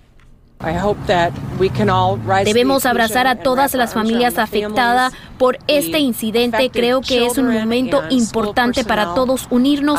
Debemos 2.44 2.84
abrazar 2.84 3.26
a 3.26 3.36
todas 3.36 3.74
las 3.74 3.94
familias 3.94 4.36
afectadas 4.36 5.14
por 5.38 5.58
este 5.66 6.00
incidente. 6.00 6.68
Creo 6.70 7.00
que 7.00 7.24
es 7.24 7.38
un 7.38 7.50
momento 7.50 8.02
importante 8.10 8.84
para 8.84 9.14
todos 9.14 9.46
unirnos. 9.50 9.98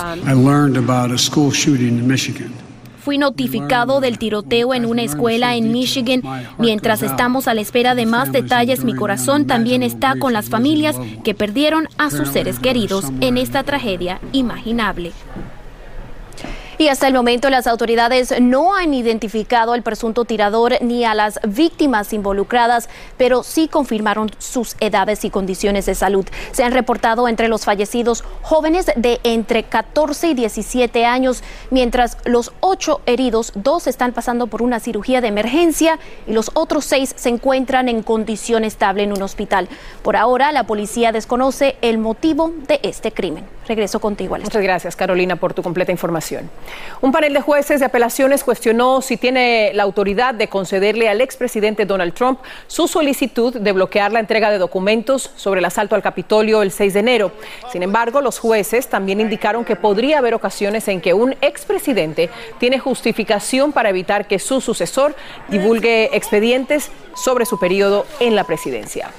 Fui 3.02 3.18
notificado 3.18 4.00
del 4.00 4.20
tiroteo 4.20 4.76
en 4.76 4.86
una 4.86 5.02
escuela 5.02 5.56
en 5.56 5.72
Michigan. 5.72 6.22
Mientras 6.60 7.02
estamos 7.02 7.48
a 7.48 7.56
la 7.56 7.62
espera 7.62 7.96
de 7.96 8.06
más 8.06 8.32
detalles, 8.32 8.84
mi 8.84 8.94
corazón 8.94 9.48
también 9.48 9.82
está 9.82 10.16
con 10.20 10.34
las 10.34 10.50
familias 10.50 10.96
que 11.24 11.34
perdieron 11.34 11.88
a 11.98 12.12
sus 12.12 12.30
seres 12.30 12.60
queridos 12.60 13.06
en 13.20 13.38
esta 13.38 13.64
tragedia 13.64 14.20
imaginable. 14.34 15.14
Y 16.82 16.88
hasta 16.88 17.08
el 17.08 17.14
momento 17.14 17.52
las 17.52 17.68
autoridades 17.68 18.34
no 18.42 18.76
han 18.76 18.96
identificado 18.96 19.74
al 19.74 19.84
presunto 19.84 20.26
tirador 20.26 20.82
ni 20.82 21.06
a 21.06 21.14
las 21.14 21.40
víctimas 21.48 22.12
involucradas, 22.12 22.90
pero 23.18 23.44
sí 23.44 23.68
confirmaron 23.68 24.32
sus 24.40 24.76
edades 24.80 25.24
y 25.24 25.30
condiciones 25.30 25.86
de 25.86 25.94
salud. 25.94 26.26
Se 26.54 26.64
han 26.64 26.72
reportado 26.72 27.28
entre 27.28 27.50
los 27.50 27.66
fallecidos 27.66 28.24
jóvenes 28.42 28.88
de 28.96 29.20
entre 29.24 29.62
14 29.62 30.30
y 30.30 30.34
17 30.34 31.06
años, 31.06 31.44
mientras 31.70 32.18
los 32.26 32.52
ocho 32.62 33.02
heridos, 33.06 33.52
dos 33.54 33.86
están 33.86 34.12
pasando 34.12 34.48
por 34.48 34.64
una 34.64 34.80
cirugía 34.80 35.22
de 35.22 35.28
emergencia 35.28 36.00
y 36.26 36.34
los 36.34 36.50
otros 36.56 36.86
seis 36.86 37.14
se 37.16 37.30
encuentran 37.30 37.90
en 37.90 38.02
condición 38.02 38.64
estable 38.64 39.04
en 39.04 39.14
un 39.14 39.22
hospital. 39.22 39.70
Por 40.02 40.16
ahora, 40.16 40.52
la 40.52 40.64
policía 40.64 41.12
desconoce 41.12 41.76
el 41.84 42.00
motivo 42.00 42.52
de 42.68 42.80
este 42.82 43.12
crimen. 43.12 43.46
Regreso 43.68 44.00
contigo, 44.00 44.34
Alex. 44.34 44.50
Muchas 44.50 44.64
gracias, 44.64 44.96
Carolina, 44.96 45.36
por 45.36 45.54
tu 45.54 45.62
completa 45.62 45.92
información. 45.92 46.50
Un 47.02 47.12
panel 47.12 47.34
de 47.34 47.42
jueces 47.42 47.80
de 47.80 47.86
apelaciones 47.86 48.44
cuestionó 48.44 49.02
si 49.02 49.18
tiene 49.18 49.72
la 49.74 49.84
autoridad 49.84 50.36
de 50.36 50.48
concederle 50.48 51.10
al 51.10 51.22
expresidente 51.22 51.86
Donald 51.86 52.14
Trump 52.14 52.40
su 52.68 52.88
solicitud 52.88 53.56
de 53.56 53.72
bloquear 53.72 54.12
la 54.12 54.20
entrega 54.20 54.52
de 54.52 54.58
documentos 54.58 55.32
sobre 55.36 55.60
el 55.60 55.66
asalto 55.66 55.96
al 55.96 56.04
Capitolio 56.04 56.62
el 56.62 56.72
6 56.72 56.94
de 56.94 57.00
enero. 57.00 57.32
Sin 57.72 57.82
embargo, 57.82 58.22
los 58.22 58.38
jueces 58.38 58.88
también 58.88 59.20
indicaron 59.20 59.66
que 59.66 59.76
podría 59.76 60.20
haber 60.20 60.34
ocasiones 60.34 60.88
en 60.88 61.02
que 61.02 61.14
un 61.14 61.36
expresidente 61.42 62.30
tiene 62.60 62.80
justificación 62.80 63.72
para 63.72 63.90
evitar 63.90 64.28
que 64.28 64.40
su 64.40 64.62
sucesor 64.62 65.16
divulgue 65.48 66.10
expedientes 66.14 66.92
sobre 67.16 67.46
su 67.46 67.60
periodo 67.60 68.06
en 68.20 68.36
la 68.36 68.44
presidencia. 68.44 69.10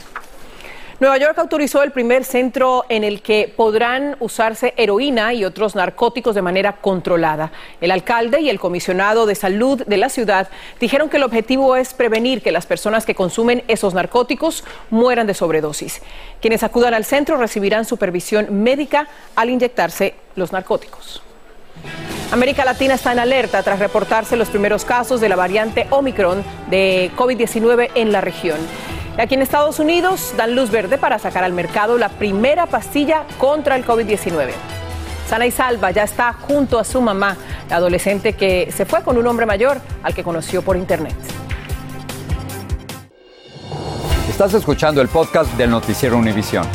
Nueva 1.03 1.19
York 1.19 1.37
autorizó 1.41 1.83
el 1.83 1.91
primer 1.91 2.23
centro 2.23 2.85
en 2.89 3.03
el 3.03 3.23
que 3.23 3.53
podrán 3.57 4.15
usarse 4.21 4.73
heroína 4.77 5.35
y 5.35 5.45
otros 5.45 5.75
narcóticos 5.75 6.37
de 6.37 6.43
manera 6.43 6.75
controlada. 6.75 7.51
El 7.81 7.91
alcalde 7.91 8.41
y 8.41 8.49
el 8.49 8.61
comisionado 8.61 9.27
de 9.27 9.35
salud 9.35 9.83
de 9.85 9.97
la 9.97 10.09
ciudad 10.09 10.49
dijeron 10.79 11.09
que 11.09 11.17
el 11.17 11.25
objetivo 11.25 11.75
es 11.75 11.93
prevenir 11.93 12.41
que 12.41 12.53
las 12.53 12.67
personas 12.67 13.05
que 13.05 13.17
consumen 13.17 13.65
esos 13.67 13.95
narcóticos 13.95 14.63
mueran 14.91 15.27
de 15.27 15.35
sobredosis. 15.35 16.03
Quienes 16.41 16.63
acudan 16.63 16.95
al 16.95 17.05
centro 17.05 17.37
recibirán 17.37 17.85
supervisión 17.85 18.63
médica 18.63 19.09
al 19.35 19.51
inyectarse 19.51 20.15
los 20.37 20.53
narcóticos. 20.53 21.21
América 22.31 22.65
Latina 22.65 22.95
está 22.95 23.11
en 23.11 23.19
alerta 23.19 23.61
tras 23.65 23.81
reportarse 23.81 24.37
los 24.37 24.51
primeros 24.51 24.85
casos 24.85 25.21
de 25.21 25.29
la 25.29 25.35
variante 25.35 25.89
Omicron 25.91 26.45
de 26.71 27.11
COVID-19 27.17 27.91
en 27.97 28.13
la 28.13 28.21
región. 28.21 28.59
Aquí 29.19 29.35
en 29.35 29.43
Estados 29.43 29.79
Unidos 29.79 30.33
dan 30.37 30.55
luz 30.57 30.71
verde 30.71 30.97
para 30.97 31.19
sacar 31.19 31.45
al 31.45 31.53
mercado 31.53 31.99
la 31.99 32.09
primera 32.09 32.67
pastilla 32.67 33.25
contra 33.39 33.77
el 33.77 33.85
COVID-19. 33.85 34.53
Sana 35.29 35.47
y 35.47 35.51
salva 35.51 35.91
ya 35.91 36.05
está 36.05 36.33
junto 36.33 36.79
a 36.79 36.85
su 36.85 37.01
mamá, 37.01 37.37
la 37.69 37.77
adolescente 37.77 38.33
que 38.33 38.73
se 38.75 38.87
fue 38.87 39.03
con 39.03 39.19
un 39.19 39.27
hombre 39.27 39.45
mayor 39.45 39.81
al 40.03 40.15
que 40.15 40.25
conoció 40.25 40.63
por 40.63 40.77
internet. 40.77 41.15
Estás 44.29 44.55
escuchando 44.55 45.03
el 45.03 45.09
podcast 45.09 45.53
del 45.57 45.71
noticiero 45.71 46.17
Univisión. 46.17 46.67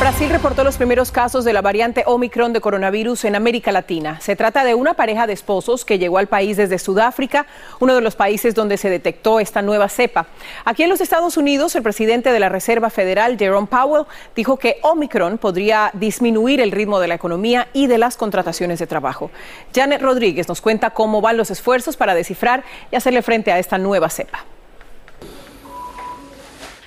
Brasil 0.00 0.28
reportó 0.28 0.64
los 0.64 0.76
primeros 0.76 1.12
casos 1.12 1.44
de 1.44 1.52
la 1.52 1.62
variante 1.62 2.02
Omicron 2.06 2.52
de 2.52 2.60
coronavirus 2.60 3.24
en 3.24 3.36
América 3.36 3.70
Latina. 3.72 4.20
Se 4.20 4.36
trata 4.36 4.64
de 4.64 4.74
una 4.74 4.94
pareja 4.94 5.26
de 5.26 5.32
esposos 5.32 5.84
que 5.84 5.98
llegó 5.98 6.18
al 6.18 6.26
país 6.26 6.56
desde 6.56 6.78
Sudáfrica, 6.78 7.46
uno 7.80 7.94
de 7.94 8.00
los 8.00 8.16
países 8.16 8.54
donde 8.54 8.76
se 8.76 8.90
detectó 8.90 9.40
esta 9.40 9.62
nueva 9.62 9.88
cepa. 9.88 10.26
Aquí 10.64 10.82
en 10.82 10.90
los 10.90 11.00
Estados 11.00 11.36
Unidos, 11.36 11.74
el 11.76 11.82
presidente 11.82 12.32
de 12.32 12.40
la 12.40 12.48
Reserva 12.48 12.90
Federal, 12.90 13.38
Jerome 13.38 13.68
Powell, 13.68 14.06
dijo 14.34 14.58
que 14.58 14.78
Omicron 14.82 15.38
podría 15.38 15.90
disminuir 15.94 16.60
el 16.60 16.72
ritmo 16.72 16.98
de 16.98 17.08
la 17.08 17.14
economía 17.14 17.68
y 17.72 17.86
de 17.86 17.98
las 17.98 18.16
contrataciones 18.16 18.80
de 18.80 18.86
trabajo. 18.86 19.30
Janet 19.74 20.02
Rodríguez 20.02 20.48
nos 20.48 20.60
cuenta 20.60 20.90
cómo 20.90 21.20
van 21.20 21.36
los 21.36 21.50
esfuerzos 21.50 21.96
para 21.96 22.14
descifrar 22.14 22.64
y 22.90 22.96
hacerle 22.96 23.22
frente 23.22 23.52
a 23.52 23.58
esta 23.58 23.78
nueva 23.78 24.10
cepa. 24.10 24.44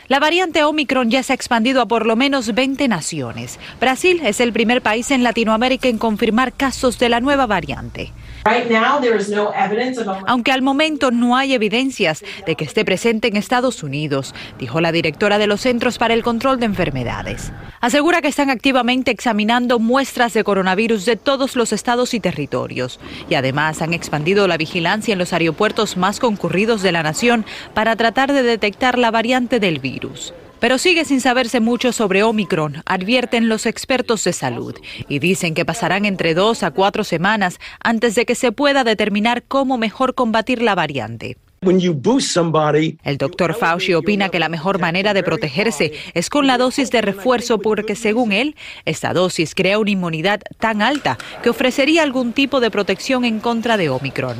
La 0.10 0.20
variante 0.20 0.64
Omicron 0.64 1.10
ya 1.10 1.22
se 1.22 1.34
ha 1.34 1.36
expandido 1.36 1.82
a 1.82 1.86
por 1.86 2.06
lo 2.06 2.16
menos 2.16 2.56
20 2.56 2.88
naciones. 2.88 3.60
Brasil 3.82 4.22
es 4.24 4.40
el 4.40 4.54
primer 4.54 4.82
país 4.82 5.12
en 5.12 5.22
Latinoamérica 5.22 5.90
en 5.90 5.98
confirmar 5.98 6.54
casos 6.54 6.98
de 6.98 7.10
la 7.10 7.20
nueva 7.20 7.46
variante. 7.46 8.14
Aunque 10.28 10.52
al 10.52 10.62
momento 10.62 11.12
no 11.12 11.36
hay 11.36 11.54
evidencias 11.54 12.24
de 12.46 12.56
que 12.56 12.66
esté 12.66 12.86
presente 12.86 13.28
en 13.28 13.38
Estados 13.38 13.84
Unidos, 13.84 14.34
dijo 14.60 14.82
la 14.82 14.92
directora 14.92 15.38
de 15.38 15.48
los 15.48 15.62
Centros 15.62 15.98
para 15.98 16.14
el 16.14 16.24
Control 16.24 16.60
de 16.60 16.66
Enfermedades. 16.66 17.52
Asegura 17.82 18.22
que 18.22 18.28
están 18.28 18.50
activamente 18.50 19.12
examinando 19.12 19.80
muestras 19.80 20.34
de 20.34 20.44
coronavirus 20.44 21.06
de 21.06 21.16
todos 21.16 21.56
los 21.56 21.74
estados 21.74 22.14
y 22.14 22.20
territorios 22.20 23.00
y 23.30 23.36
además 23.36 23.82
han 23.82 23.94
expandido 23.94 24.48
la 24.48 24.58
vigilancia 24.58 25.14
en 25.14 25.20
los 25.20 25.34
aeropuertos 25.34 25.98
más 25.98 26.20
concurridos 26.20 26.82
de 26.82 26.92
la 26.92 27.04
nación 27.04 27.46
para 27.74 27.96
tratar 27.96 28.34
de 28.34 28.44
detectar 28.44 28.98
la 28.98 29.12
variante 29.12 29.60
del 29.60 29.80
virus. 29.80 30.34
Pero 30.60 30.78
sigue 30.78 31.06
sin 31.06 31.22
saberse 31.22 31.60
mucho 31.60 31.92
sobre 31.92 32.24
Omicron, 32.24 32.82
advierten 32.86 33.50
los 33.50 33.66
expertos 33.66 34.24
de 34.24 34.34
salud, 34.34 34.76
y 35.08 35.20
dicen 35.20 35.54
que 35.54 35.66
pasarán 35.66 36.06
entre 36.06 36.34
dos 36.34 36.64
a 36.64 36.72
cuatro 36.72 37.04
semanas 37.04 37.60
antes 37.80 38.16
de 38.16 38.26
que 38.26 38.36
se 38.36 38.52
pueda 38.52 38.84
determinar 38.84 39.44
cómo 39.44 39.78
mejor 39.78 40.16
combatir 40.16 40.62
la 40.62 40.76
variante. 40.76 41.38
El 41.62 43.18
doctor 43.18 43.56
Fauci 43.56 43.94
opina 43.94 44.30
que 44.30 44.40
la 44.40 44.48
mejor 44.48 44.80
manera 44.80 45.14
de 45.14 45.24
protegerse 45.24 45.92
es 46.14 46.30
con 46.30 46.46
la 46.46 46.58
dosis 46.58 46.92
de 46.92 47.02
refuerzo 47.02 47.60
porque 47.60 47.96
según 47.96 48.32
él, 48.32 48.56
esta 48.86 49.12
dosis 49.12 49.56
crea 49.56 49.80
una 49.80 49.92
inmunidad 49.92 50.42
tan 50.60 50.82
alta 50.82 51.18
que 51.42 51.50
ofrecería 51.50 52.04
algún 52.04 52.34
tipo 52.34 52.60
de 52.60 52.70
protección 52.72 53.26
en 53.26 53.40
contra 53.40 53.76
de 53.76 53.90
Omicron. 53.90 54.38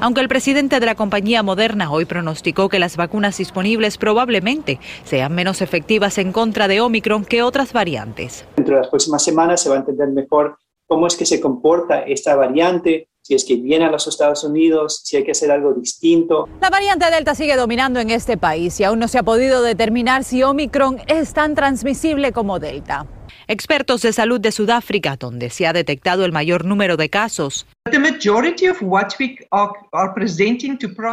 Aunque 0.00 0.22
el 0.22 0.28
presidente 0.28 0.80
de 0.80 0.86
la 0.86 0.94
compañía 0.94 1.42
Moderna 1.42 1.92
hoy 1.92 2.06
pronosticó 2.06 2.70
que 2.70 2.78
las 2.78 2.96
vacunas 2.96 3.36
disponibles 3.36 3.98
probablemente 3.98 4.80
sean 5.04 5.34
menos 5.34 5.60
efectivas 5.60 6.16
en 6.16 6.32
contra 6.32 6.68
de 6.68 6.80
Omicron 6.80 7.26
que 7.26 7.42
otras 7.42 7.74
variantes. 7.74 8.46
Dentro 8.56 8.76
de 8.76 8.80
las 8.80 8.88
próximas 8.88 9.22
semanas 9.22 9.60
se 9.60 9.68
va 9.68 9.76
a 9.76 9.80
entender 9.80 10.08
mejor 10.08 10.56
cómo 10.86 11.06
es 11.06 11.16
que 11.16 11.26
se 11.26 11.38
comporta 11.38 12.00
esta 12.00 12.34
variante, 12.34 13.10
si 13.20 13.34
es 13.34 13.44
que 13.44 13.56
viene 13.56 13.84
a 13.84 13.90
los 13.90 14.06
Estados 14.06 14.42
Unidos, 14.42 15.02
si 15.04 15.18
hay 15.18 15.24
que 15.24 15.32
hacer 15.32 15.50
algo 15.50 15.74
distinto. 15.74 16.48
La 16.62 16.70
variante 16.70 17.10
Delta 17.10 17.34
sigue 17.34 17.56
dominando 17.56 18.00
en 18.00 18.08
este 18.08 18.38
país 18.38 18.80
y 18.80 18.84
aún 18.84 19.00
no 19.00 19.06
se 19.06 19.18
ha 19.18 19.22
podido 19.22 19.62
determinar 19.62 20.24
si 20.24 20.42
Omicron 20.42 20.98
es 21.08 21.34
tan 21.34 21.54
transmisible 21.54 22.32
como 22.32 22.58
Delta. 22.58 23.06
Expertos 23.50 24.02
de 24.02 24.12
salud 24.12 24.40
de 24.40 24.52
Sudáfrica, 24.52 25.16
donde 25.16 25.50
se 25.50 25.66
ha 25.66 25.72
detectado 25.72 26.24
el 26.24 26.30
mayor 26.30 26.64
número 26.64 26.96
de 26.96 27.10
casos, 27.10 27.66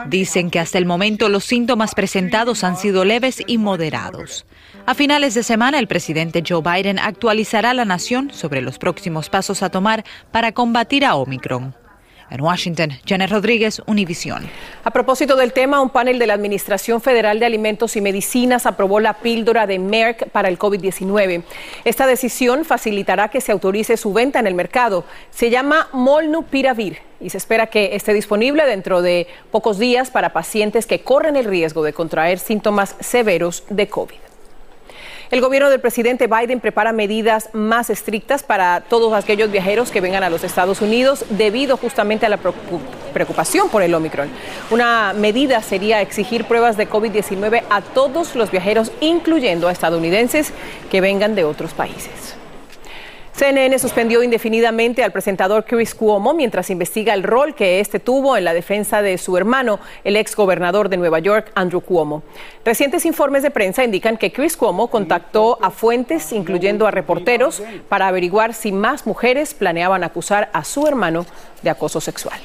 dicen 0.05 0.51
que 0.51 0.59
hasta 0.59 0.77
el 0.77 0.85
momento 0.85 1.29
los 1.29 1.43
síntomas 1.45 1.95
presentados 1.95 2.63
han 2.63 2.77
sido 2.77 3.05
leves 3.05 3.41
y 3.47 3.57
moderados. 3.57 4.45
A 4.85 4.93
finales 4.93 5.33
de 5.33 5.41
semana, 5.41 5.79
el 5.79 5.87
presidente 5.87 6.43
Joe 6.47 6.61
Biden 6.61 6.99
actualizará 6.99 7.71
a 7.71 7.73
la 7.73 7.85
nación 7.85 8.29
sobre 8.31 8.61
los 8.61 8.77
próximos 8.77 9.29
pasos 9.29 9.63
a 9.63 9.71
tomar 9.71 10.05
para 10.31 10.51
combatir 10.51 11.05
a 11.05 11.15
Omicron. 11.15 11.86
En 12.29 12.41
Washington, 12.41 12.91
Janet 13.05 13.31
Rodríguez, 13.31 13.81
Univisión. 13.85 14.49
A 14.83 14.91
propósito 14.91 15.35
del 15.35 15.53
tema, 15.53 15.81
un 15.81 15.89
panel 15.89 16.19
de 16.19 16.27
la 16.27 16.33
Administración 16.33 16.99
Federal 17.01 17.39
de 17.39 17.45
Alimentos 17.45 17.95
y 17.95 18.01
Medicinas 18.01 18.65
aprobó 18.65 18.99
la 18.99 19.13
píldora 19.13 19.65
de 19.65 19.79
Merck 19.79 20.29
para 20.29 20.49
el 20.49 20.59
COVID-19. 20.59 21.43
Esta 21.85 22.05
decisión 22.05 22.65
facilitará 22.65 23.29
que 23.29 23.39
se 23.39 23.51
autorice 23.51 23.95
su 23.95 24.11
venta 24.11 24.39
en 24.39 24.47
el 24.47 24.55
mercado. 24.55 25.05
Se 25.29 25.49
llama 25.49 25.87
Molnupiravir 25.93 26.99
y 27.21 27.29
se 27.29 27.37
espera 27.37 27.67
que 27.67 27.95
esté 27.95 28.13
disponible 28.13 28.65
dentro 28.65 29.01
de 29.01 29.27
pocos 29.51 29.79
días 29.79 30.11
para 30.11 30.33
pacientes 30.33 30.85
que 30.85 31.01
corren 31.01 31.35
el 31.35 31.45
riesgo 31.45 31.83
de 31.83 31.93
contraer 31.93 32.39
síntomas 32.39 32.95
severos 32.99 33.63
de 33.69 33.87
COVID. 33.87 34.17
El 35.29 35.41
gobierno 35.41 35.69
del 35.69 35.81
presidente 35.81 36.27
Biden 36.27 36.61
prepara 36.61 36.93
medidas 36.93 37.49
más 37.51 37.89
estrictas 37.89 38.43
para 38.43 38.79
todos 38.79 39.11
aquellos 39.13 39.51
viajeros 39.51 39.91
que 39.91 39.99
vengan 39.99 40.23
a 40.23 40.29
los 40.29 40.45
Estados 40.45 40.81
Unidos 40.81 41.25
debido 41.29 41.75
justamente 41.75 42.25
a 42.25 42.29
la 42.29 42.37
preocupación 42.37 43.67
por 43.67 43.83
el 43.83 43.93
Omicron. 43.93 44.29
Una 44.71 45.11
medida 45.11 45.61
sería 45.61 46.01
exigir 46.01 46.45
pruebas 46.45 46.77
de 46.77 46.89
COVID-19 46.89 47.63
a 47.69 47.81
todos 47.81 48.35
los 48.35 48.51
viajeros, 48.51 48.93
incluyendo 49.01 49.67
a 49.67 49.73
estadounidenses 49.73 50.53
que 50.89 51.01
vengan 51.01 51.35
de 51.35 51.43
otros 51.43 51.73
países. 51.73 52.36
CNN 53.37 53.77
suspendió 53.77 54.23
indefinidamente 54.23 55.03
al 55.03 55.11
presentador 55.11 55.63
Chris 55.63 55.93
Cuomo 55.93 56.33
mientras 56.33 56.71
investiga 56.71 57.13
el 57.13 57.21
rol 57.21 57.53
que 57.53 57.79
este 57.79 57.99
tuvo 57.99 58.35
en 58.35 58.43
la 58.43 58.51
defensa 58.55 59.03
de 59.03 59.19
su 59.19 59.37
hermano, 59.37 59.79
el 60.03 60.15
ex 60.15 60.35
gobernador 60.35 60.89
de 60.89 60.97
Nueva 60.97 61.19
York, 61.19 61.51
Andrew 61.53 61.81
Cuomo. 61.81 62.23
Recientes 62.65 63.05
informes 63.05 63.43
de 63.43 63.51
prensa 63.51 63.83
indican 63.83 64.17
que 64.17 64.31
Chris 64.31 64.57
Cuomo 64.57 64.87
contactó 64.87 65.59
a 65.61 65.69
fuentes, 65.69 66.33
incluyendo 66.33 66.87
a 66.87 66.91
reporteros, 66.91 67.61
para 67.87 68.07
averiguar 68.07 68.55
si 68.55 68.71
más 68.71 69.05
mujeres 69.05 69.53
planeaban 69.53 70.03
acusar 70.03 70.49
a 70.51 70.63
su 70.63 70.87
hermano 70.87 71.27
de 71.61 71.69
acoso 71.69 72.01
sexual. 72.01 72.39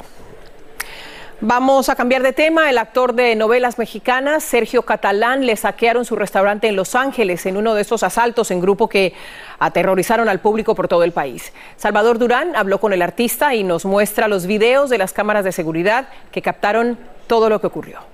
Vamos 1.45 1.89
a 1.89 1.97
cambiar 1.97 2.23
de 2.23 2.33
tema. 2.33 2.71
El 2.71 2.79
actor 2.79 3.15
de 3.15 3.35
novelas 3.35 3.77
mexicanas, 3.77 4.45
Sergio 4.45 4.83
Catalán, 4.83 5.45
le 5.45 5.57
saquearon 5.57 6.05
su 6.05 6.15
restaurante 6.15 6.69
en 6.69 6.77
Los 6.77 6.95
Ángeles 6.95 7.47
en 7.47 7.57
uno 7.57 7.75
de 7.75 7.83
esos 7.83 8.05
asaltos 8.05 8.53
en 8.53 8.61
grupo 8.61 8.89
que 8.89 9.13
aterrorizaron 9.59 10.29
al 10.29 10.39
público 10.39 10.77
por 10.77 10.87
todo 10.87 11.03
el 11.03 11.11
país. 11.11 11.53
Salvador 11.77 12.21
Durán 12.21 12.55
habló 12.55 12.79
con 12.79 12.93
el 12.93 13.03
artista 13.03 13.57
y 13.57 13.65
nos 13.65 13.85
muestra 13.85 14.29
los 14.29 14.47
videos 14.47 14.89
de 14.89 14.99
las 14.99 15.13
cámaras 15.13 15.45
de 15.45 15.51
seguridad 15.51 16.07
que 16.31 16.43
captaron 16.43 16.97
todo 17.27 17.49
lo 17.49 17.61
que 17.61 17.67
ocurrió. 17.67 18.12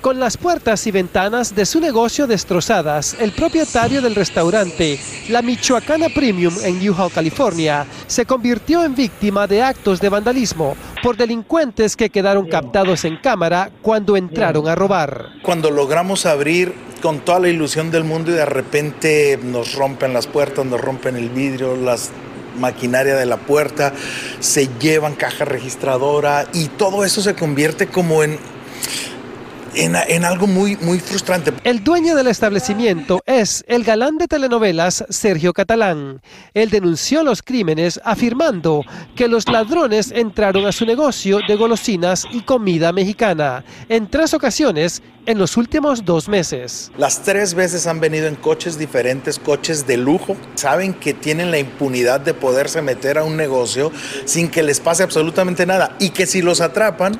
Con 0.00 0.18
las 0.18 0.38
puertas 0.38 0.86
y 0.86 0.90
ventanas 0.90 1.54
de 1.54 1.66
su 1.66 1.78
negocio 1.78 2.26
destrozadas, 2.26 3.16
el 3.20 3.32
propietario 3.32 4.00
del 4.00 4.14
restaurante, 4.14 4.98
la 5.28 5.42
Michoacana 5.42 6.08
Premium 6.08 6.54
en 6.64 6.78
Newhall, 6.78 7.12
California, 7.12 7.84
se 8.06 8.24
convirtió 8.24 8.82
en 8.82 8.94
víctima 8.94 9.46
de 9.46 9.62
actos 9.62 10.00
de 10.00 10.08
vandalismo 10.08 10.74
por 11.02 11.18
delincuentes 11.18 11.96
que 11.96 12.08
quedaron 12.08 12.48
captados 12.48 13.04
en 13.04 13.18
cámara 13.18 13.70
cuando 13.82 14.16
entraron 14.16 14.68
a 14.68 14.74
robar. 14.74 15.26
Cuando 15.42 15.70
logramos 15.70 16.24
abrir 16.24 16.72
con 17.02 17.20
toda 17.20 17.40
la 17.40 17.48
ilusión 17.48 17.90
del 17.90 18.04
mundo 18.04 18.30
y 18.30 18.34
de 18.34 18.46
repente 18.46 19.38
nos 19.42 19.74
rompen 19.74 20.14
las 20.14 20.26
puertas, 20.26 20.64
nos 20.64 20.80
rompen 20.80 21.16
el 21.16 21.28
vidrio, 21.28 21.76
las 21.76 22.10
maquinaria 22.58 23.16
de 23.16 23.26
la 23.26 23.36
puerta, 23.36 23.92
se 24.40 24.68
llevan 24.78 25.14
caja 25.14 25.44
registradora 25.44 26.46
y 26.54 26.68
todo 26.68 27.04
eso 27.04 27.20
se 27.20 27.34
convierte 27.34 27.86
como 27.86 28.22
en 28.22 28.38
en, 29.74 30.24
algo 30.24 30.46
muy, 30.46 30.76
muy 30.76 30.98
frustrante. 31.00 31.52
El 31.64 31.82
dueño 31.84 32.14
del 32.14 32.26
establecimiento 32.26 33.20
es 33.26 33.64
el 33.68 33.84
galán 33.84 34.18
de 34.18 34.28
telenovelas 34.28 35.04
Sergio 35.08 35.52
Catalán. 35.52 36.20
Él 36.54 36.70
denunció 36.70 37.22
los 37.22 37.42
crímenes 37.42 38.00
afirmando 38.04 38.82
que 39.16 39.28
los 39.28 39.48
ladrones 39.48 40.12
entraron 40.12 40.66
a 40.66 40.72
su 40.72 40.86
negocio 40.86 41.40
de 41.46 41.56
golosinas 41.56 42.26
y 42.30 42.42
comida 42.42 42.92
mexicana 42.92 43.64
en 43.88 44.10
tres 44.10 44.34
ocasiones 44.34 45.02
en 45.26 45.38
los 45.38 45.56
últimos 45.56 46.04
dos 46.04 46.28
meses. 46.28 46.90
Las 46.96 47.22
tres 47.22 47.54
veces 47.54 47.86
han 47.86 48.00
venido 48.00 48.26
en 48.26 48.36
coches 48.36 48.78
diferentes, 48.78 49.38
coches 49.38 49.86
de 49.86 49.96
lujo. 49.96 50.36
Saben 50.54 50.94
que 50.94 51.14
tienen 51.14 51.50
la 51.50 51.58
impunidad 51.58 52.20
de 52.20 52.34
poderse 52.34 52.82
meter 52.82 53.18
a 53.18 53.24
un 53.24 53.36
negocio 53.36 53.92
sin 54.24 54.48
que 54.48 54.62
les 54.62 54.80
pase 54.80 55.02
absolutamente 55.02 55.66
nada 55.66 55.96
y 55.98 56.10
que 56.10 56.26
si 56.26 56.42
los 56.42 56.60
atrapan, 56.60 57.18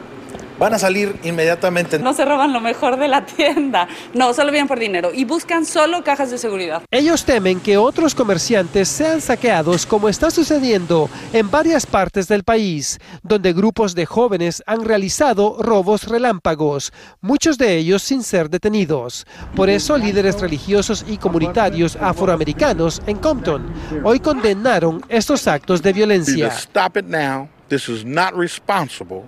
van 0.60 0.74
a 0.74 0.78
salir 0.78 1.16
inmediatamente. 1.24 1.98
No 1.98 2.12
se 2.12 2.24
roban 2.24 2.52
lo 2.52 2.60
mejor 2.60 2.98
de 2.98 3.08
la 3.08 3.24
tienda, 3.24 3.88
no, 4.14 4.32
solo 4.34 4.52
vienen 4.52 4.68
por 4.68 4.78
dinero 4.78 5.10
y 5.12 5.24
buscan 5.24 5.64
solo 5.64 6.04
cajas 6.04 6.30
de 6.30 6.38
seguridad. 6.38 6.82
Ellos 6.90 7.24
temen 7.24 7.58
que 7.60 7.78
otros 7.78 8.14
comerciantes 8.14 8.88
sean 8.88 9.20
saqueados 9.22 9.86
como 9.86 10.08
está 10.08 10.30
sucediendo 10.30 11.08
en 11.32 11.50
varias 11.50 11.86
partes 11.86 12.28
del 12.28 12.44
país, 12.44 13.00
donde 13.22 13.54
grupos 13.54 13.94
de 13.94 14.04
jóvenes 14.04 14.62
han 14.66 14.84
realizado 14.84 15.56
robos 15.60 16.06
relámpagos, 16.06 16.92
muchos 17.22 17.56
de 17.56 17.78
ellos 17.78 18.02
sin 18.02 18.22
ser 18.22 18.50
detenidos. 18.50 19.26
Por 19.56 19.70
eso 19.70 19.96
líderes 19.96 20.40
religiosos 20.40 21.06
y 21.08 21.16
comunitarios 21.16 21.96
afroamericanos 21.96 23.00
en 23.06 23.16
Compton 23.16 23.72
hoy 24.04 24.20
condenaron 24.20 25.02
estos 25.08 25.46
actos 25.46 25.82
de 25.82 25.92
violencia. 25.94 26.52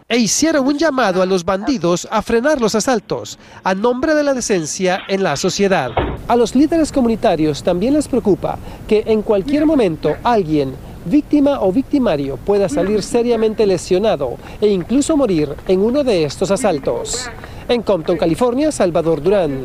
E 0.08 0.16
hicieron 0.18 0.66
un 0.66 0.78
llamado 0.78 1.22
a 1.22 1.26
los 1.26 1.44
bandidos 1.44 2.08
a 2.10 2.22
frenar 2.22 2.60
los 2.60 2.74
asaltos 2.74 3.38
a 3.62 3.74
nombre 3.74 4.14
de 4.14 4.24
la 4.24 4.34
decencia 4.34 5.02
en 5.08 5.22
la 5.22 5.36
sociedad. 5.36 5.90
A 6.26 6.36
los 6.36 6.54
líderes 6.54 6.90
comunitarios 6.90 7.62
también 7.62 7.94
les 7.94 8.08
preocupa 8.08 8.58
que 8.88 9.04
en 9.06 9.22
cualquier 9.22 9.64
momento 9.66 10.16
alguien 10.24 10.74
víctima 11.04 11.60
o 11.60 11.72
victimario 11.72 12.36
pueda 12.36 12.68
salir 12.68 13.02
seriamente 13.02 13.66
lesionado 13.66 14.36
e 14.60 14.68
incluso 14.68 15.16
morir 15.16 15.54
en 15.68 15.80
uno 15.80 16.04
de 16.04 16.24
estos 16.24 16.50
asaltos. 16.50 17.30
En 17.68 17.82
Compton, 17.82 18.16
California, 18.16 18.72
Salvador 18.72 19.22
Durán, 19.22 19.60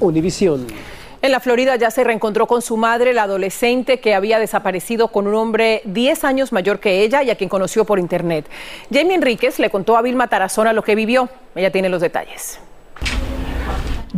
Univisión. 0.00 0.66
En 1.24 1.30
la 1.30 1.40
Florida 1.40 1.74
ya 1.76 1.90
se 1.90 2.04
reencontró 2.04 2.46
con 2.46 2.60
su 2.60 2.76
madre, 2.76 3.14
la 3.14 3.22
adolescente 3.22 3.98
que 3.98 4.14
había 4.14 4.38
desaparecido 4.38 5.08
con 5.08 5.26
un 5.26 5.34
hombre 5.36 5.80
10 5.86 6.22
años 6.22 6.52
mayor 6.52 6.80
que 6.80 7.02
ella 7.02 7.22
y 7.22 7.30
a 7.30 7.34
quien 7.34 7.48
conoció 7.48 7.86
por 7.86 7.98
internet. 7.98 8.44
Jamie 8.92 9.14
Enríquez 9.14 9.58
le 9.58 9.70
contó 9.70 9.96
a 9.96 10.02
Vilma 10.02 10.28
Tarazona 10.28 10.74
lo 10.74 10.82
que 10.82 10.94
vivió. 10.94 11.30
Ella 11.54 11.72
tiene 11.72 11.88
los 11.88 12.02
detalles. 12.02 12.58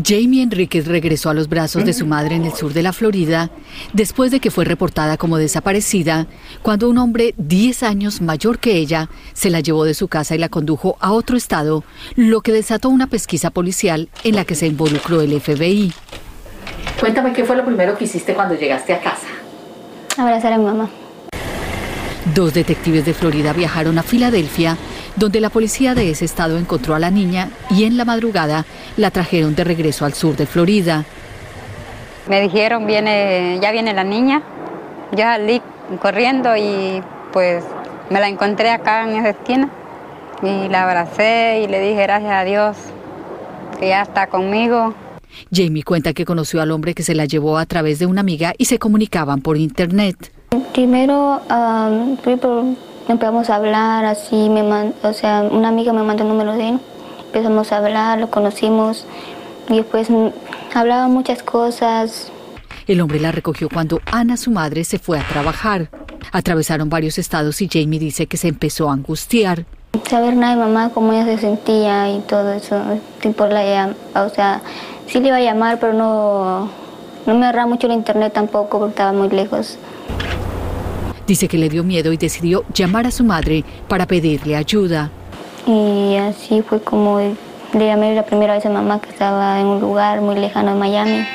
Jamie 0.05 0.43
Enríquez 0.43 0.89
regresó 0.89 1.31
a 1.31 1.35
los 1.35 1.49
brazos 1.49 1.85
de 1.85 1.93
su 1.93 2.07
madre 2.07 2.35
en 2.35 2.45
el 2.45 2.53
sur 2.55 2.73
de 2.73 2.83
la 2.83 2.93
Florida 2.93 3.51
después 3.93 4.33
de 4.33 4.41
que 4.41 4.51
fue 4.51 4.65
reportada 4.65 5.17
como 5.17 5.39
desaparecida 5.39 6.27
cuando 6.63 6.91
un 6.91 6.99
hombre 6.99 7.35
10 7.39 7.85
años 7.85 8.21
mayor 8.21 8.59
que 8.59 8.79
ella 8.79 9.09
se 9.33 9.51
la 9.51 9.61
llevó 9.61 9.85
de 9.85 9.95
su 9.95 10.09
casa 10.09 10.35
y 10.35 10.39
la 10.39 10.49
condujo 10.49 10.97
a 10.99 11.13
otro 11.13 11.37
estado, 11.37 11.85
lo 12.17 12.41
que 12.41 12.51
desató 12.51 12.89
una 12.89 13.07
pesquisa 13.07 13.51
policial 13.51 14.09
en 14.25 14.35
la 14.35 14.45
que 14.45 14.57
se 14.57 14.67
involucró 14.67 15.21
el 15.21 15.41
FBI. 15.41 15.93
Cuéntame 16.99 17.33
qué 17.33 17.45
fue 17.45 17.57
lo 17.57 17.65
primero 17.65 17.97
que 17.97 18.05
hiciste 18.05 18.35
cuando 18.35 18.55
llegaste 18.55 18.95
a 18.95 19.01
casa. 19.01 19.27
Abrazar 20.17 20.53
a 20.53 20.59
mi 20.59 20.65
mamá. 20.65 20.89
Dos 22.35 22.55
detectives 22.55 23.05
de 23.05 23.15
Florida 23.15 23.53
viajaron 23.53 23.99
a 23.99 24.03
Filadelfia, 24.03 24.77
donde 25.15 25.41
la 25.41 25.51
policía 25.51 25.95
de 25.95 26.11
ese 26.11 26.25
estado 26.25 26.59
encontró 26.59 26.95
a 26.95 26.99
la 26.99 27.11
niña 27.11 27.51
y 27.71 27.85
en 27.85 27.97
la 27.97 28.05
madrugada 28.05 28.65
la 28.97 29.11
trajeron 29.11 29.55
de 29.55 29.65
regreso 29.65 30.05
al 30.05 30.15
sur 30.15 30.37
de 30.37 30.47
Florida. 30.47 31.05
Me 32.29 32.41
dijeron, 32.41 32.87
viene, 32.87 33.59
ya 33.63 33.71
viene 33.71 33.95
la 33.95 34.05
niña. 34.05 34.43
Yo 35.13 35.23
salí 35.23 35.63
corriendo 36.01 36.57
y 36.57 37.03
pues 37.33 37.65
me 38.11 38.21
la 38.21 38.29
encontré 38.29 38.71
acá 38.71 39.05
en 39.05 39.17
esa 39.17 39.31
esquina 39.31 39.69
y 40.43 40.69
la 40.69 40.83
abracé 40.83 41.61
y 41.63 41.69
le 41.69 41.81
dije 41.81 42.03
gracias 42.03 42.33
a 42.33 42.45
Dios 42.45 42.77
que 43.79 43.89
ya 43.89 44.03
está 44.03 44.27
conmigo. 44.27 44.95
Jamie 45.53 45.83
cuenta 45.83 46.13
que 46.13 46.25
conoció 46.25 46.61
al 46.61 46.71
hombre 46.71 46.95
que 46.95 47.03
se 47.03 47.15
la 47.15 47.25
llevó 47.25 47.59
a 47.59 47.67
través 47.67 47.99
de 47.99 48.07
una 48.07 48.21
amiga 48.21 48.55
y 48.59 48.67
se 48.67 48.79
comunicaban 48.79 49.41
por 49.41 49.57
internet. 49.57 50.33
Primero 50.73 51.41
empezamos 53.09 53.51
a 53.51 53.57
hablar, 53.57 54.05
así, 54.05 54.49
me 54.49 54.63
o 54.63 55.13
sea, 55.13 55.49
una 55.51 55.69
amiga 55.69 55.93
me 55.93 56.03
mandó 56.03 56.23
el 56.23 56.29
número 56.29 56.53
de 56.55 56.71
él, 56.71 56.81
empezamos 57.27 57.73
a 57.73 57.79
hablar, 57.79 58.19
lo 58.19 58.31
conocimos 58.31 59.07
y 59.69 59.77
después 59.77 60.09
hablaba 60.75 61.09
muchas 61.09 61.43
cosas. 61.43 62.31
El 62.87 63.01
hombre 63.01 63.19
la 63.19 63.33
recogió 63.33 63.69
cuando 63.69 64.01
Ana, 64.07 64.37
su 64.37 64.51
madre, 64.51 64.85
se 64.85 64.99
fue 64.99 65.19
a 65.19 65.27
trabajar. 65.27 65.91
Atravesaron 66.33 66.89
varios 66.89 67.19
estados 67.19 67.61
y 67.61 67.69
Jamie 67.69 67.99
dice 67.99 68.27
que 68.27 68.37
se 68.37 68.49
empezó 68.49 68.91
a 68.91 68.93
angustiar. 68.93 69.65
Saber 70.09 70.37
nada 70.37 70.55
de 70.55 70.61
mamá, 70.61 70.91
cómo 70.91 71.13
ella 71.13 71.25
se 71.25 71.39
sentía 71.39 72.11
y 72.11 72.21
todo 72.21 72.53
eso, 72.53 72.81
tipo 73.21 73.47
la, 73.47 73.95
o 74.15 74.29
sea, 74.29 74.61
Sí 75.07 75.21
le 75.21 75.29
iba 75.29 75.37
a 75.37 75.41
llamar, 75.41 75.79
pero 75.79 75.93
no, 75.93 76.69
no 77.27 77.35
me 77.35 77.47
agarraba 77.47 77.69
mucho 77.69 77.87
el 77.87 77.93
internet 77.93 78.33
tampoco 78.33 78.79
porque 78.79 78.91
estaba 78.91 79.13
muy 79.13 79.29
lejos. 79.29 79.79
Dice 81.27 81.49
que 81.49 81.59
le 81.59 81.69
dio 81.69 81.83
miedo 81.83 82.13
y 82.13 82.17
decidió 82.17 82.65
llamar 82.73 83.07
a 83.07 83.11
su 83.11 83.25
madre 83.25 83.65
para 83.89 84.07
pedirle 84.07 84.57
ayuda. 84.57 85.11
Y 85.67 86.17
así 86.17 86.63
fue 86.63 86.81
como 86.81 87.19
le 87.19 87.87
llamé 87.87 88.15
la 88.15 88.25
primera 88.25 88.55
vez 88.55 88.65
a 88.65 88.71
mamá 88.71 89.01
que 89.01 89.11
estaba 89.11 89.61
en 89.61 89.67
un 89.67 89.81
lugar 89.81 90.21
muy 90.21 90.37
lejano 90.37 90.73
de 90.73 90.79
Miami. 90.79 91.27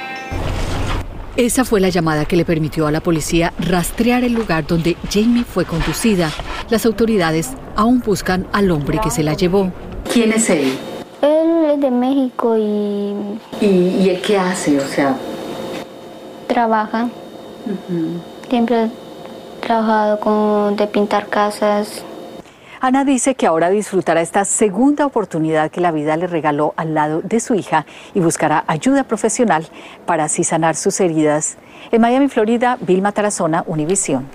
Esa 1.36 1.66
fue 1.66 1.80
la 1.80 1.90
llamada 1.90 2.26
que 2.26 2.36
le 2.36 2.46
permitió 2.46 2.88
a 2.88 2.92
la 2.92 3.02
policía 3.02 3.54
rastrear 3.60 4.24
el 4.24 4.34
lugar 4.34 4.66
donde 4.68 4.98
Jamie 5.10 5.44
fue 5.44 5.66
conducida. 5.66 6.30
Las 6.70 6.86
autoridades 6.86 7.52
aún 7.76 8.02
buscan 8.06 8.48
al 8.52 8.72
hombre 8.72 9.00
que 9.02 9.10
se 9.10 9.24
la 9.24 9.34
llevó. 9.34 9.72
¿Quién 10.12 10.34
es 10.34 10.50
él? 10.50 10.78
Él 11.72 11.76
es 11.76 11.82
de 11.82 11.92
México 11.92 12.58
y... 12.58 13.40
¿Y, 13.62 14.10
él 14.10 14.22
qué 14.22 14.38
hace? 14.38 14.78
O 14.78 14.86
sea... 14.86 15.16
Trabaja. 16.48 17.08
Siempre 18.50 18.76
ha 18.76 18.90
trabajado 19.62 20.20
con, 20.20 20.76
de 20.76 20.88
pintar 20.88 21.28
casas. 21.28 22.04
Ana 22.82 23.06
dice 23.06 23.36
que 23.36 23.48
ahora 23.48 23.70
disfrutará 23.70 24.22
esta 24.22 24.44
segunda 24.44 25.06
oportunidad 25.06 25.72
que 25.72 25.80
la 25.80 25.92
vida 25.92 26.18
le 26.18 26.28
regaló 26.28 26.74
al 26.76 26.94
lado 26.94 27.22
de 27.22 27.40
su 27.40 27.54
hija 27.54 27.86
y 28.14 28.20
buscará 28.20 28.66
ayuda 28.68 29.06
profesional 29.06 29.66
para 30.06 30.26
así 30.26 30.44
sanar 30.44 30.76
sus 30.76 31.00
heridas. 31.00 31.58
En 31.92 32.02
Miami, 32.02 32.28
Florida, 32.28 32.78
Vilma 32.82 33.14
Tarazona, 33.14 33.64
Univisión. 33.66 34.28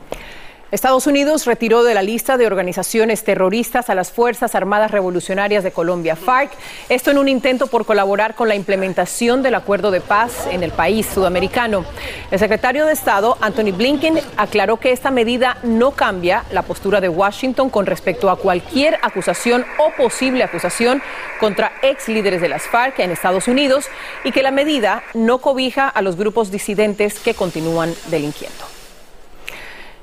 Estados 0.72 1.07
Unidos 1.07 1.46
retiró 1.46 1.85
de 1.85 1.94
la 1.94 2.02
lista 2.02 2.37
de 2.37 2.46
organizaciones 2.48 3.22
terroristas 3.22 3.88
a 3.88 3.94
las 3.94 4.11
Fuerzas 4.11 4.57
Armadas 4.57 4.90
Revolucionarias 4.90 5.62
de 5.62 5.70
Colombia, 5.70 6.16
FARC, 6.16 6.50
esto 6.88 7.12
en 7.12 7.18
un 7.18 7.29
intento 7.29 7.68
por 7.68 7.87
colaborar 7.87 8.35
con 8.35 8.48
la 8.48 8.57
implementación 8.57 9.44
del 9.44 9.55
acuerdo 9.55 9.92
de 9.92 10.00
paz 10.00 10.48
en 10.50 10.64
el 10.64 10.72
país 10.72 11.07
sudamericano. 11.07 11.85
El 12.33 12.40
secretario 12.40 12.85
de 12.85 12.94
Estado, 12.94 13.38
Anthony 13.40 13.70
Blinken, 13.76 14.18
aclaró 14.37 14.79
que 14.79 14.90
esta 14.90 15.12
medida 15.12 15.57
no 15.62 15.92
cambia 15.92 16.42
la 16.50 16.62
postura 16.62 17.00
de 17.00 17.11
Washington 17.11 17.70
con 17.70 17.87
respecto 17.87 18.29
a 18.29 18.37
cualquier 18.37 18.98
acusación 19.02 19.64
o 19.79 19.92
posible 19.96 20.42
acusación 20.42 21.00
contra 21.38 21.74
ex 21.83 22.09
líderes 22.09 22.40
de 22.40 22.48
las 22.48 22.62
FARC 22.64 22.98
en 22.98 23.12
Estados 23.12 23.46
Unidos 23.46 23.87
y 24.24 24.33
que 24.33 24.42
la 24.42 24.50
medida 24.50 25.05
no 25.14 25.38
cobija 25.38 25.88
a 25.88 26.02
los 26.02 26.16
grupos 26.16 26.50
disidentes 26.50 27.20
que 27.20 27.35
continúan 27.35 27.94
delinquiendo. 28.11 28.75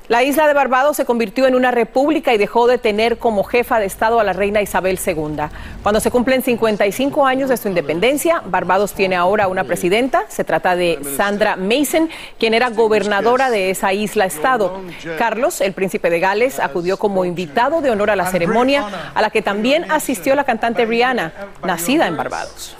La 0.06 0.22
isla 0.22 0.46
de 0.46 0.52
Barbados 0.52 0.98
se 0.98 1.06
convirtió 1.06 1.46
en 1.46 1.54
una 1.54 1.70
república 1.70 2.34
y 2.34 2.38
dejó 2.38 2.66
de 2.66 2.76
tener 2.76 3.16
como 3.16 3.42
jefa 3.42 3.78
de 3.78 3.86
Estado 3.86 4.20
a 4.20 4.24
la 4.24 4.34
reina 4.34 4.60
Isabel 4.60 5.00
II. 5.04 5.46
Cuando 5.82 5.98
se 5.98 6.10
cumplen 6.10 6.42
55 6.42 7.24
años 7.24 7.48
de 7.48 7.56
su 7.56 7.68
independencia, 7.68 8.42
Barbados 8.44 8.92
tiene 8.92 9.16
ahora 9.16 9.48
una 9.48 9.64
presidenta. 9.64 10.24
Se 10.28 10.44
trata 10.44 10.76
de 10.76 10.98
Sandra 11.16 11.56
Mason, 11.56 12.10
quien 12.38 12.52
era 12.52 12.68
gobernadora 12.68 13.48
de 13.48 13.70
esa 13.70 13.94
isla-estado. 13.94 14.78
Carlos, 15.16 15.62
el 15.62 15.72
príncipe 15.72 16.10
de 16.10 16.20
Gales, 16.20 16.60
acudió 16.60 16.98
como 16.98 17.24
invitado 17.24 17.80
de 17.80 17.90
honor 17.90 18.10
a 18.10 18.16
la 18.16 18.26
ceremonia, 18.26 19.10
a 19.14 19.22
la 19.22 19.30
que 19.30 19.40
también 19.40 19.90
asistió 19.90 20.34
la 20.34 20.44
cantante 20.44 20.84
Rihanna, 20.84 21.32
nacida 21.62 22.06
en 22.08 22.18
Barbados. 22.18 22.76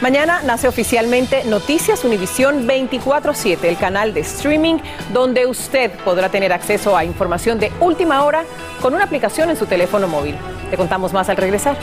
Mañana 0.00 0.40
nace 0.42 0.68
oficialmente 0.68 1.44
Noticias 1.44 2.04
Univisión 2.04 2.66
24/7, 2.66 3.68
el 3.68 3.76
canal 3.76 4.14
de 4.14 4.20
streaming 4.20 4.78
donde 5.12 5.46
usted 5.46 5.90
podrá 6.04 6.28
tener 6.28 6.52
acceso 6.52 6.96
a 6.96 7.04
información 7.04 7.58
de 7.58 7.70
última 7.80 8.24
hora 8.24 8.44
con 8.80 8.94
una 8.94 9.04
aplicación 9.04 9.50
en 9.50 9.56
su 9.56 9.66
teléfono 9.66 10.08
móvil. 10.08 10.36
Te 10.70 10.76
contamos 10.76 11.12
más 11.12 11.28
al 11.28 11.36
regresar. 11.36 11.76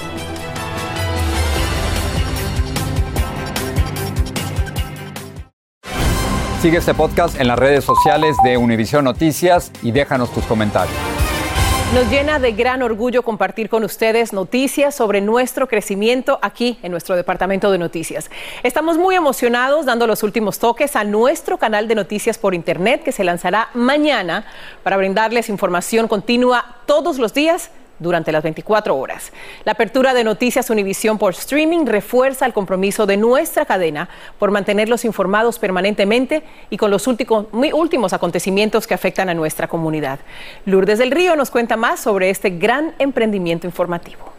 Sigue 6.62 6.80
este 6.80 6.94
podcast 6.94 7.40
en 7.40 7.48
las 7.48 7.58
redes 7.58 7.86
sociales 7.86 8.36
de 8.44 8.58
Univisión 8.58 9.06
Noticias 9.06 9.72
y 9.82 9.92
déjanos 9.92 10.30
tus 10.34 10.44
comentarios. 10.44 11.19
Nos 11.94 12.08
llena 12.12 12.38
de 12.38 12.52
gran 12.52 12.84
orgullo 12.84 13.24
compartir 13.24 13.68
con 13.68 13.84
ustedes 13.84 14.32
noticias 14.32 14.94
sobre 14.94 15.22
nuestro 15.22 15.68
crecimiento 15.68 16.38
aquí 16.44 16.78
en 16.84 16.92
nuestro 16.92 17.16
departamento 17.16 17.72
de 17.72 17.80
noticias. 17.80 18.30
Estamos 18.62 19.00
muy 19.00 19.16
emocionados 19.16 19.88
dando 19.88 20.06
los 20.06 20.22
últimos 20.22 20.60
toques 20.60 20.96
a 20.96 21.04
nuestro 21.04 21.58
canal 21.58 21.88
de 21.88 21.96
noticias 21.96 22.38
por 22.38 22.54
internet 22.54 23.02
que 23.02 23.12
se 23.12 23.24
lanzará 23.24 23.70
mañana 23.74 24.46
para 24.84 24.98
brindarles 24.98 25.50
información 25.50 26.08
continua 26.08 26.76
todos 26.86 27.18
los 27.18 27.34
días 27.34 27.72
durante 28.00 28.32
las 28.32 28.44
24 28.44 28.96
horas. 28.96 29.32
La 29.66 29.74
apertura 29.74 30.14
de 30.14 30.24
Noticias 30.24 30.70
Univisión 30.70 31.18
por 31.18 31.34
streaming 31.34 31.86
refuerza 31.86 32.46
el 32.46 32.54
compromiso 32.54 33.06
de 33.06 33.18
nuestra 33.18 33.66
cadena 33.66 34.10
por 34.40 34.52
mantenerlos 34.52 35.06
informados 35.06 35.60
permanentemente 35.60 36.44
y 36.70 36.78
con 36.78 36.92
los 36.92 37.08
últimos, 37.08 37.52
muy 37.54 37.72
últimos 37.72 38.14
acontecimientos 38.14 38.88
que 38.88 38.94
afectan 38.94 39.30
a 39.30 39.34
nuestra 39.34 39.68
comunidad. 39.68 40.20
Lourdes 40.66 41.00
del 41.00 41.12
Río 41.12 41.36
nos 41.36 41.52
cuenta 41.52 41.78
más 41.78 42.00
sobre 42.00 42.30
este 42.30 42.50
gran 42.50 42.94
emprendimiento 43.00 43.68
informativo. 43.68 44.39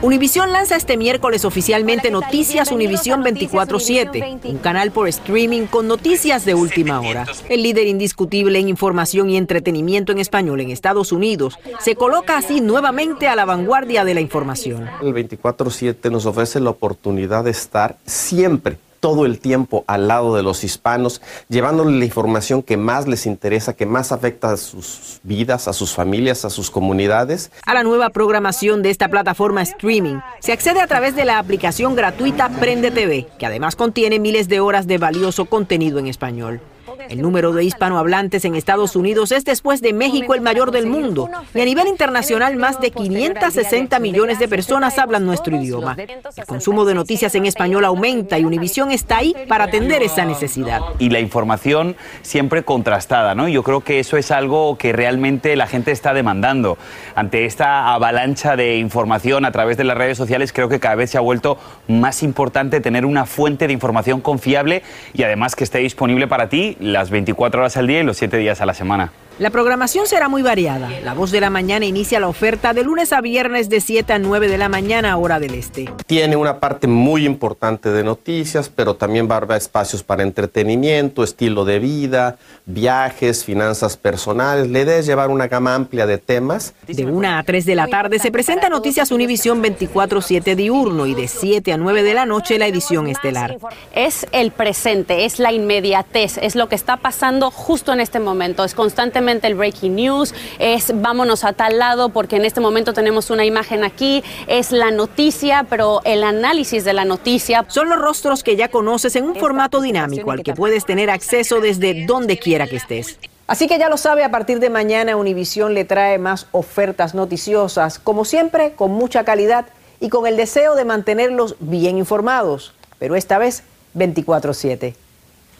Univisión 0.00 0.52
lanza 0.52 0.76
este 0.76 0.96
miércoles 0.96 1.44
oficialmente 1.44 2.12
Noticias 2.12 2.70
Univisión 2.70 3.24
24/7, 3.24 4.38
un 4.44 4.58
canal 4.58 4.92
por 4.92 5.08
streaming 5.08 5.66
con 5.66 5.88
noticias 5.88 6.44
de 6.44 6.54
última 6.54 7.00
hora. 7.00 7.26
El 7.48 7.64
líder 7.64 7.88
indiscutible 7.88 8.60
en 8.60 8.68
información 8.68 9.28
y 9.28 9.36
entretenimiento 9.36 10.12
en 10.12 10.18
español 10.18 10.60
en 10.60 10.70
Estados 10.70 11.10
Unidos 11.10 11.58
se 11.80 11.96
coloca 11.96 12.36
así 12.36 12.60
nuevamente 12.60 13.26
a 13.26 13.34
la 13.34 13.44
vanguardia 13.44 14.04
de 14.04 14.14
la 14.14 14.20
información. 14.20 14.88
El 15.02 15.12
24/7 15.12 16.10
nos 16.12 16.26
ofrece 16.26 16.60
la 16.60 16.70
oportunidad 16.70 17.42
de 17.42 17.50
estar 17.50 17.96
siempre 18.06 18.78
todo 19.00 19.26
el 19.26 19.38
tiempo 19.38 19.84
al 19.86 20.08
lado 20.08 20.34
de 20.34 20.42
los 20.42 20.64
hispanos, 20.64 21.20
llevándoles 21.48 21.94
la 21.98 22.04
información 22.04 22.62
que 22.62 22.76
más 22.76 23.06
les 23.06 23.26
interesa, 23.26 23.74
que 23.74 23.86
más 23.86 24.12
afecta 24.12 24.52
a 24.52 24.56
sus 24.56 25.20
vidas, 25.22 25.68
a 25.68 25.72
sus 25.72 25.94
familias, 25.94 26.44
a 26.44 26.50
sus 26.50 26.70
comunidades. 26.70 27.50
A 27.64 27.74
la 27.74 27.82
nueva 27.82 28.10
programación 28.10 28.82
de 28.82 28.90
esta 28.90 29.08
plataforma 29.08 29.62
streaming 29.62 30.20
se 30.40 30.52
accede 30.52 30.80
a 30.80 30.86
través 30.86 31.14
de 31.16 31.24
la 31.24 31.38
aplicación 31.38 31.94
gratuita 31.94 32.48
Prende 32.48 32.90
TV, 32.90 33.26
que 33.38 33.46
además 33.46 33.76
contiene 33.76 34.18
miles 34.18 34.48
de 34.48 34.60
horas 34.60 34.86
de 34.86 34.98
valioso 34.98 35.46
contenido 35.46 35.98
en 35.98 36.06
español. 36.06 36.60
El 37.08 37.22
número 37.22 37.52
de 37.52 37.64
hispanohablantes 37.64 38.44
en 38.44 38.54
Estados 38.54 38.96
Unidos 38.96 39.32
es 39.32 39.44
después 39.44 39.80
de 39.80 39.92
México 39.92 40.34
el 40.34 40.40
mayor 40.40 40.70
del 40.70 40.86
mundo 40.86 41.30
y 41.54 41.60
a 41.60 41.64
nivel 41.64 41.86
internacional 41.86 42.56
más 42.56 42.80
de 42.80 42.90
560 42.90 43.98
millones 44.00 44.38
de 44.38 44.48
personas 44.48 44.98
hablan 44.98 45.24
nuestro 45.24 45.56
idioma. 45.56 45.96
El 45.98 46.44
consumo 46.46 46.84
de 46.84 46.94
noticias 46.94 47.34
en 47.34 47.46
español 47.46 47.84
aumenta 47.84 48.38
y 48.38 48.44
Univisión 48.44 48.90
está 48.90 49.18
ahí 49.18 49.34
para 49.48 49.64
atender 49.64 50.02
esa 50.02 50.24
necesidad. 50.24 50.80
Y 50.98 51.10
la 51.10 51.20
información 51.20 51.96
siempre 52.22 52.64
contrastada, 52.64 53.34
¿no? 53.34 53.48
Yo 53.48 53.62
creo 53.62 53.82
que 53.82 54.00
eso 54.00 54.16
es 54.16 54.30
algo 54.30 54.76
que 54.76 54.92
realmente 54.92 55.54
la 55.56 55.66
gente 55.66 55.92
está 55.92 56.14
demandando. 56.14 56.78
Ante 57.14 57.44
esta 57.44 57.92
avalancha 57.94 58.56
de 58.56 58.78
información 58.78 59.44
a 59.44 59.52
través 59.52 59.76
de 59.76 59.84
las 59.84 59.96
redes 59.96 60.18
sociales, 60.18 60.52
creo 60.52 60.68
que 60.68 60.80
cada 60.80 60.94
vez 60.94 61.10
se 61.10 61.18
ha 61.18 61.22
vuelto 61.22 61.58
más 61.86 62.22
importante 62.22 62.80
tener 62.80 63.04
una 63.04 63.26
fuente 63.26 63.66
de 63.66 63.72
información 63.72 64.20
confiable 64.20 64.82
y 65.12 65.22
además 65.22 65.54
que 65.54 65.64
esté 65.64 65.78
disponible 65.78 66.26
para 66.26 66.48
ti 66.48 66.76
las 66.92 67.10
24 67.10 67.60
horas 67.60 67.76
al 67.76 67.86
día 67.86 68.00
y 68.00 68.04
los 68.04 68.16
7 68.16 68.36
días 68.36 68.60
a 68.60 68.66
la 68.66 68.74
semana. 68.74 69.12
La 69.38 69.50
programación 69.50 70.08
será 70.08 70.28
muy 70.28 70.42
variada. 70.42 70.90
La 71.04 71.14
Voz 71.14 71.30
de 71.30 71.40
la 71.40 71.48
Mañana 71.48 71.86
inicia 71.86 72.18
la 72.18 72.26
oferta 72.26 72.74
de 72.74 72.82
lunes 72.82 73.12
a 73.12 73.20
viernes 73.20 73.68
de 73.68 73.80
7 73.80 74.14
a 74.14 74.18
9 74.18 74.48
de 74.48 74.58
la 74.58 74.68
mañana, 74.68 75.16
hora 75.16 75.38
del 75.38 75.54
este. 75.54 75.88
Tiene 76.08 76.34
una 76.34 76.58
parte 76.58 76.88
muy 76.88 77.24
importante 77.24 77.90
de 77.90 78.02
noticias, 78.02 78.68
pero 78.68 78.96
también 78.96 79.30
va 79.30 79.34
a 79.34 79.38
haber 79.38 79.56
espacios 79.56 80.02
para 80.02 80.24
entretenimiento, 80.24 81.22
estilo 81.22 81.64
de 81.64 81.78
vida, 81.78 82.36
viajes, 82.66 83.44
finanzas 83.44 83.96
personales. 83.96 84.68
La 84.70 84.80
idea 84.80 84.98
es 84.98 85.06
llevar 85.06 85.30
una 85.30 85.46
gama 85.46 85.72
amplia 85.72 86.04
de 86.08 86.18
temas. 86.18 86.74
De 86.88 87.06
1 87.06 87.28
a 87.28 87.40
3 87.44 87.64
de 87.64 87.74
la 87.76 87.86
tarde 87.86 88.18
se 88.18 88.32
presenta 88.32 88.68
Noticias 88.68 89.12
Univisión 89.12 89.62
24-7 89.62 90.56
diurno 90.56 91.06
y 91.06 91.14
de 91.14 91.28
7 91.28 91.72
a 91.72 91.76
9 91.76 92.02
de 92.02 92.14
la 92.14 92.26
noche 92.26 92.58
la 92.58 92.66
edición 92.66 93.06
estelar. 93.06 93.58
Es 93.94 94.26
el 94.32 94.50
presente, 94.50 95.26
es 95.26 95.38
la 95.38 95.52
inmediatez, 95.52 96.38
es 96.38 96.56
lo 96.56 96.68
que 96.68 96.74
está 96.74 96.96
pasando 96.96 97.52
justo 97.52 97.92
en 97.92 98.00
este 98.00 98.18
momento. 98.18 98.64
Es 98.64 98.74
constantemente 98.74 99.27
el 99.28 99.54
breaking 99.54 99.94
news, 99.94 100.34
es 100.58 100.90
vámonos 100.94 101.44
a 101.44 101.52
tal 101.52 101.78
lado 101.78 102.08
porque 102.08 102.36
en 102.36 102.44
este 102.44 102.60
momento 102.60 102.94
tenemos 102.94 103.30
una 103.30 103.44
imagen 103.44 103.84
aquí, 103.84 104.24
es 104.46 104.72
la 104.72 104.90
noticia, 104.90 105.66
pero 105.68 106.00
el 106.04 106.24
análisis 106.24 106.84
de 106.84 106.94
la 106.94 107.04
noticia. 107.04 107.64
Son 107.68 107.88
los 107.88 107.98
rostros 107.98 108.42
que 108.42 108.56
ya 108.56 108.68
conoces 108.68 109.14
en 109.16 109.24
un 109.24 109.36
formato 109.36 109.80
dinámico 109.80 110.30
al 110.30 110.42
que 110.42 110.54
puedes 110.54 110.86
tener 110.86 111.10
acceso 111.10 111.60
desde 111.60 112.06
donde 112.06 112.38
quiera 112.38 112.66
que 112.66 112.76
estés. 112.76 113.18
Así 113.46 113.66
que 113.66 113.78
ya 113.78 113.88
lo 113.88 113.96
sabe, 113.96 114.24
a 114.24 114.30
partir 114.30 114.60
de 114.60 114.70
mañana 114.70 115.16
Univisión 115.16 115.74
le 115.74 115.84
trae 115.84 116.18
más 116.18 116.46
ofertas 116.52 117.14
noticiosas, 117.14 117.98
como 117.98 118.24
siempre, 118.24 118.72
con 118.72 118.90
mucha 118.90 119.24
calidad 119.24 119.66
y 120.00 120.10
con 120.10 120.26
el 120.26 120.36
deseo 120.36 120.74
de 120.74 120.84
mantenerlos 120.84 121.56
bien 121.60 121.98
informados, 121.98 122.72
pero 122.98 123.16
esta 123.16 123.38
vez 123.38 123.62
24/7. 123.94 124.94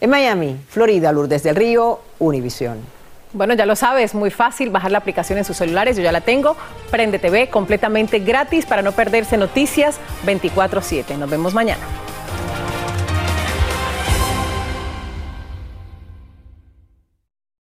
En 0.00 0.10
Miami, 0.10 0.56
Florida, 0.68 1.12
Lourdes 1.12 1.42
del 1.42 1.56
Río, 1.56 2.00
Univisión. 2.18 2.97
Bueno, 3.38 3.54
ya 3.54 3.66
lo 3.66 3.76
sabes, 3.76 4.16
muy 4.16 4.32
fácil 4.32 4.70
bajar 4.70 4.90
la 4.90 4.98
aplicación 4.98 5.38
en 5.38 5.44
sus 5.44 5.56
celulares, 5.56 5.96
yo 5.96 6.02
ya 6.02 6.10
la 6.10 6.22
tengo. 6.22 6.56
Prende 6.90 7.20
TV 7.20 7.48
completamente 7.48 8.18
gratis 8.18 8.66
para 8.66 8.82
no 8.82 8.90
perderse 8.90 9.36
noticias 9.36 10.00
24/7. 10.26 11.16
Nos 11.16 11.30
vemos 11.30 11.54
mañana. 11.54 11.80